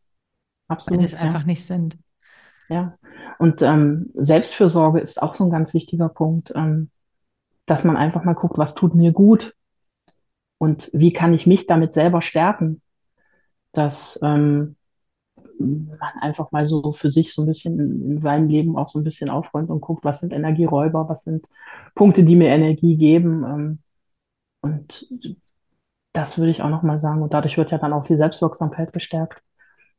absolut. 0.69 0.99
Weil 0.99 1.07
sie 1.07 1.14
es 1.14 1.21
ja. 1.21 1.27
einfach 1.27 1.45
nicht 1.45 1.67
sind. 1.67 1.99
Ja, 2.71 2.97
und 3.38 3.61
ähm, 3.61 4.11
Selbstfürsorge 4.14 5.01
ist 5.01 5.23
auch 5.23 5.35
so 5.35 5.45
ein 5.45 5.51
ganz 5.51 5.75
wichtiger 5.75 6.09
Punkt, 6.09 6.53
ähm, 6.55 6.91
dass 7.69 7.85
man 7.85 7.97
einfach 7.97 8.25
mal 8.25 8.35
guckt, 8.35 8.59
was 8.59 8.75
tut 8.75 8.95
mir 8.95 9.13
gut 9.13 9.55
und 10.59 10.91
wie 10.93 11.13
kann 11.13 11.35
ich 11.35 11.47
mich 11.47 11.67
damit 11.67 11.93
selber 11.93 12.21
stärken, 12.21 12.83
dass 13.73 14.19
ähm, 14.23 14.77
man 15.59 16.13
einfach 16.21 16.51
mal 16.51 16.67
so 16.67 16.93
für 16.93 17.11
sich 17.11 17.35
so 17.35 17.43
ein 17.43 17.47
bisschen 17.47 17.79
in, 17.79 18.13
in 18.13 18.21
seinem 18.21 18.49
Leben 18.49 18.77
auch 18.77 18.89
so 18.89 18.99
ein 18.99 19.05
bisschen 19.05 19.31
aufräumt 19.31 19.71
und 19.71 19.81
guckt, 19.81 20.05
was 20.05 20.21
sind 20.21 20.33
Energieräuber, 20.33 21.09
was 21.09 21.25
sind 21.25 21.47
Punkte, 21.95 22.25
die 22.25 22.37
mir 22.37 22.49
Energie 22.49 22.97
geben. 22.97 23.45
Ähm, 23.45 23.79
und 24.61 25.09
das 26.13 26.39
würde 26.39 26.51
ich 26.51 26.63
auch 26.63 26.71
nochmal 26.71 26.99
sagen. 26.99 27.23
Und 27.23 27.35
dadurch 27.35 27.57
wird 27.57 27.71
ja 27.71 27.79
dann 27.79 27.93
auch 27.93 28.05
die 28.05 28.17
Selbstwirksamkeit 28.17 28.93
gestärkt, 28.93 29.43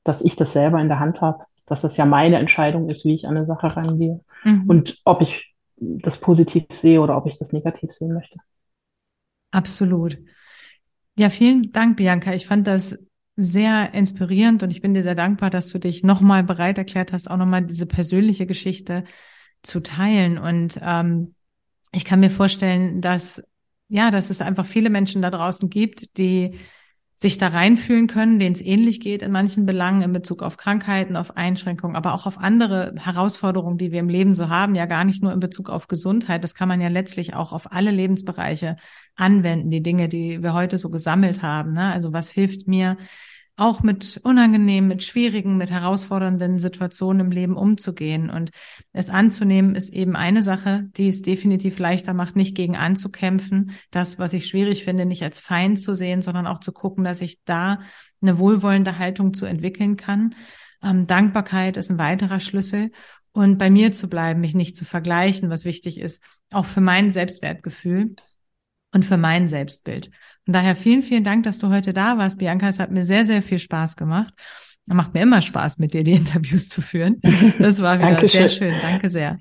dass 0.04 0.22
ich 0.22 0.36
das 0.36 0.54
selber 0.54 0.82
in 0.82 0.88
der 0.88 1.00
Hand 1.00 1.22
habe, 1.22 1.44
dass 1.66 1.82
das 1.82 1.98
ja 1.98 2.06
meine 2.06 2.38
Entscheidung 2.38 2.90
ist, 2.90 3.06
wie 3.06 3.14
ich 3.14 3.28
an 3.28 3.36
eine 3.36 3.46
Sache 3.46 3.76
rangehe 3.76 4.22
mhm. 4.44 4.64
und 4.68 5.02
ob 5.06 5.22
ich 5.22 5.49
das 5.80 6.20
positiv 6.20 6.66
sehe 6.72 7.02
oder 7.02 7.18
ob 7.18 7.28
ich 7.28 7.38
das 7.38 7.54
negativ 7.54 7.92
sehen 7.92 8.14
möchte. 8.14 8.38
Absolut. 9.52 10.18
Ja, 11.18 11.30
vielen 11.30 11.72
Dank, 11.72 11.98
Bianca. 11.98 12.34
Ich 12.34 12.46
fand 12.46 12.68
das 12.68 12.98
sehr 13.36 13.94
inspirierend 13.94 14.64
und 14.64 14.72
ich 14.72 14.82
bin 14.82 14.94
dir 14.94 15.04
sehr 15.04 15.16
dankbar, 15.16 15.50
dass 15.50 15.70
du 15.70 15.80
dich 15.80 16.04
nochmal 16.04 16.44
bereit 16.44 16.78
erklärt 16.78 17.14
hast, 17.14 17.30
auch 17.30 17.38
nochmal 17.38 17.66
diese 17.66 17.86
persönliche 17.86 18.46
Geschichte 18.46 19.06
zu 19.64 19.82
teilen. 19.82 20.38
Und 20.38 20.80
ähm, 20.82 21.36
ich 21.92 22.06
kann 22.06 22.20
mir 22.20 22.30
vorstellen, 22.30 23.02
dass 23.02 23.44
ja, 23.90 24.12
dass 24.12 24.30
es 24.30 24.42
einfach 24.42 24.66
viele 24.66 24.90
Menschen 24.92 25.22
da 25.22 25.32
draußen 25.32 25.70
gibt, 25.70 26.18
die 26.18 26.60
sich 27.22 27.38
da 27.38 27.50
reinfühlen 27.50 28.08
können, 28.08 28.40
denen 28.40 28.56
es 28.56 28.62
ähnlich 28.62 29.02
geht 29.02 29.22
in 29.22 29.32
manchen 29.34 29.66
Belangen 29.66 30.04
in 30.04 30.14
Bezug 30.14 30.42
auf 30.42 30.56
Krankheiten, 30.56 31.18
auf 31.18 31.36
Einschränkungen, 31.36 31.98
aber 31.98 32.14
auch 32.14 32.26
auf 32.26 32.38
andere 32.38 32.96
Herausforderungen, 32.98 33.78
die 33.78 33.92
wir 33.92 34.00
im 34.00 34.08
Leben 34.08 34.34
so 34.34 34.48
haben, 34.48 34.74
ja 34.74 34.86
gar 34.86 35.04
nicht 35.04 35.22
nur 35.22 35.34
in 35.34 35.42
Bezug 35.42 35.70
auf 35.70 35.90
Gesundheit. 35.90 36.46
Das 36.46 36.56
kann 36.56 36.70
man 36.70 36.80
ja 36.80 36.88
letztlich 36.88 37.34
auch 37.34 37.52
auf 37.52 37.74
alle 37.74 37.92
Lebensbereiche 37.92 38.78
anwenden, 39.18 39.70
die 39.70 39.84
Dinge, 39.84 40.08
die 40.08 40.42
wir 40.42 40.54
heute 40.54 40.78
so 40.78 40.90
gesammelt 40.90 41.42
haben. 41.42 41.74
Ne? 41.74 41.92
Also 41.92 42.14
was 42.14 42.32
hilft 42.32 42.70
mir, 42.70 42.96
auch 43.60 43.84
mit 43.84 44.20
unangenehmen, 44.24 44.88
mit 44.88 45.04
schwierigen, 45.04 45.58
mit 45.58 45.72
herausfordernden 45.72 46.60
Situationen 46.60 47.28
im 47.28 47.32
Leben 47.32 47.58
umzugehen. 47.58 48.30
Und 48.30 48.52
es 48.94 49.10
anzunehmen 49.10 49.76
ist 49.76 49.92
eben 49.94 50.16
eine 50.16 50.44
Sache, 50.44 50.88
die 50.98 51.10
es 51.10 51.22
definitiv 51.22 51.80
leichter 51.80 52.14
macht, 52.14 52.36
nicht 52.36 52.56
gegen 52.56 52.76
anzukämpfen, 52.76 53.72
das, 53.92 54.20
was 54.20 54.34
ich 54.34 54.48
schwierig 54.48 54.84
finde, 54.84 55.06
nicht 55.06 55.24
als 55.24 55.40
Feind 55.40 55.80
zu 55.80 55.94
sehen, 55.94 56.22
sondern 56.22 56.48
auch 56.48 56.60
zu 56.60 56.72
gucken, 56.72 57.04
dass 57.04 57.22
ich 57.22 57.44
da 57.44 57.80
eine 58.22 58.40
wohlwollende 58.40 58.98
Haltung 58.98 59.34
zu 59.34 59.46
entwickeln 59.46 59.98
kann. 59.98 60.36
Ähm, 60.84 61.08
Dankbarkeit 61.08 61.78
ist 61.78 61.90
ein 61.90 61.98
weiterer 61.98 62.40
Schlüssel. 62.40 62.92
Und 63.32 63.58
bei 63.58 63.70
mir 63.70 63.92
zu 63.92 64.10
bleiben, 64.10 64.42
mich 64.42 64.56
nicht 64.56 64.76
zu 64.76 64.86
vergleichen, 64.86 65.50
was 65.50 65.66
wichtig 65.66 66.00
ist, 66.00 66.24
auch 66.52 66.66
für 66.66 66.82
mein 66.82 67.12
Selbstwertgefühl 67.12 68.16
und 68.92 69.06
für 69.06 69.18
mein 69.18 69.48
Selbstbild. 69.48 70.10
Von 70.50 70.54
daher 70.54 70.76
vielen, 70.76 71.04
vielen 71.04 71.24
Dank, 71.24 71.44
dass 71.44 71.60
du 71.60 71.70
heute 71.70 71.94
da 71.94 72.18
warst, 72.18 72.40
Bianca. 72.40 72.68
Es 72.68 72.80
hat 72.80 72.90
mir 72.90 73.04
sehr, 73.04 73.24
sehr 73.24 73.44
viel 73.44 73.60
Spaß 73.60 73.96
gemacht. 73.96 74.34
Macht 74.88 75.14
mir 75.14 75.22
immer 75.22 75.42
Spaß, 75.42 75.78
mit 75.78 75.94
dir 75.94 76.04
die 76.04 76.14
Interviews 76.16 76.70
zu 76.70 76.82
führen. 76.82 77.22
Das 77.60 77.80
war 77.84 78.00
wieder 78.00 78.28
sehr 78.28 78.50
schön. 78.50 78.74
Danke 78.82 79.12
sehr. 79.12 79.38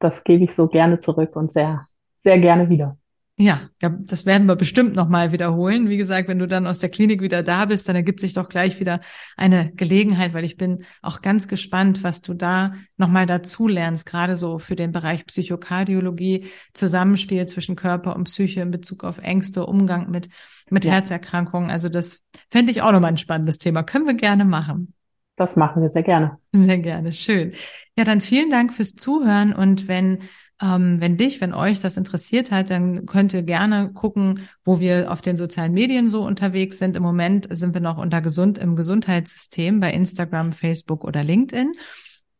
Das 0.00 0.24
gebe 0.24 0.42
ich 0.42 0.52
so 0.52 0.66
gerne 0.66 0.98
zurück 0.98 1.36
und 1.36 1.52
sehr, 1.52 1.84
sehr 2.24 2.40
gerne 2.40 2.68
wieder. 2.68 2.98
Ja, 3.42 3.70
das 3.80 4.24
werden 4.24 4.46
wir 4.46 4.54
bestimmt 4.54 4.94
nochmal 4.94 5.32
wiederholen. 5.32 5.88
Wie 5.88 5.96
gesagt, 5.96 6.28
wenn 6.28 6.38
du 6.38 6.46
dann 6.46 6.64
aus 6.64 6.78
der 6.78 6.90
Klinik 6.90 7.22
wieder 7.22 7.42
da 7.42 7.64
bist, 7.64 7.88
dann 7.88 7.96
ergibt 7.96 8.20
sich 8.20 8.34
doch 8.34 8.48
gleich 8.48 8.78
wieder 8.78 9.00
eine 9.36 9.72
Gelegenheit, 9.74 10.32
weil 10.32 10.44
ich 10.44 10.56
bin 10.56 10.84
auch 11.02 11.22
ganz 11.22 11.48
gespannt, 11.48 12.04
was 12.04 12.22
du 12.22 12.34
da 12.34 12.74
nochmal 12.96 13.26
dazu 13.26 13.66
lernst, 13.66 14.06
gerade 14.06 14.36
so 14.36 14.60
für 14.60 14.76
den 14.76 14.92
Bereich 14.92 15.26
Psychokardiologie, 15.26 16.46
Zusammenspiel 16.72 17.44
zwischen 17.46 17.74
Körper 17.74 18.14
und 18.14 18.24
Psyche 18.24 18.60
in 18.60 18.70
Bezug 18.70 19.02
auf 19.02 19.18
Ängste, 19.18 19.66
Umgang 19.66 20.08
mit, 20.08 20.28
mit 20.70 20.84
ja. 20.84 20.92
Herzerkrankungen. 20.92 21.68
Also 21.68 21.88
das 21.88 22.22
fände 22.48 22.70
ich 22.70 22.82
auch 22.82 22.92
nochmal 22.92 23.10
ein 23.10 23.16
spannendes 23.16 23.58
Thema. 23.58 23.82
Können 23.82 24.06
wir 24.06 24.14
gerne 24.14 24.44
machen. 24.44 24.94
Das 25.34 25.56
machen 25.56 25.82
wir 25.82 25.90
sehr 25.90 26.04
gerne. 26.04 26.38
Sehr 26.52 26.78
gerne. 26.78 27.12
Schön. 27.12 27.54
Ja, 27.98 28.04
dann 28.04 28.20
vielen 28.20 28.50
Dank 28.50 28.72
fürs 28.72 28.94
Zuhören 28.94 29.52
und 29.52 29.88
wenn 29.88 30.20
Ähm, 30.60 31.00
wenn 31.00 31.16
dich, 31.16 31.40
wenn 31.40 31.54
euch 31.54 31.80
das 31.80 31.96
interessiert 31.96 32.50
hat, 32.50 32.70
dann 32.70 33.06
könnt 33.06 33.32
ihr 33.32 33.42
gerne 33.42 33.92
gucken, 33.92 34.48
wo 34.64 34.80
wir 34.80 35.10
auf 35.10 35.20
den 35.20 35.36
sozialen 35.36 35.72
Medien 35.72 36.06
so 36.06 36.24
unterwegs 36.24 36.78
sind. 36.78 36.96
Im 36.96 37.02
Moment 37.02 37.48
sind 37.50 37.74
wir 37.74 37.80
noch 37.80 37.98
unter 37.98 38.20
gesund 38.20 38.58
im 38.58 38.76
Gesundheitssystem 38.76 39.80
bei 39.80 39.92
Instagram, 39.92 40.52
Facebook 40.52 41.04
oder 41.04 41.24
LinkedIn. 41.24 41.72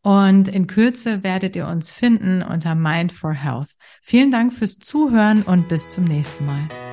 Und 0.02 0.48
in 0.48 0.66
Kürze 0.66 1.22
werdet 1.22 1.54
ihr 1.54 1.68
uns 1.68 1.90
finden 1.90 2.42
unter 2.42 2.74
Mind 2.74 3.12
for 3.12 3.32
Health. 3.32 3.70
Vielen 4.02 4.32
Dank 4.32 4.52
fürs 4.52 4.78
Zuhören 4.78 5.42
und 5.42 5.68
bis 5.68 5.88
zum 5.88 6.04
nächsten 6.04 6.44
Mal. 6.44 6.91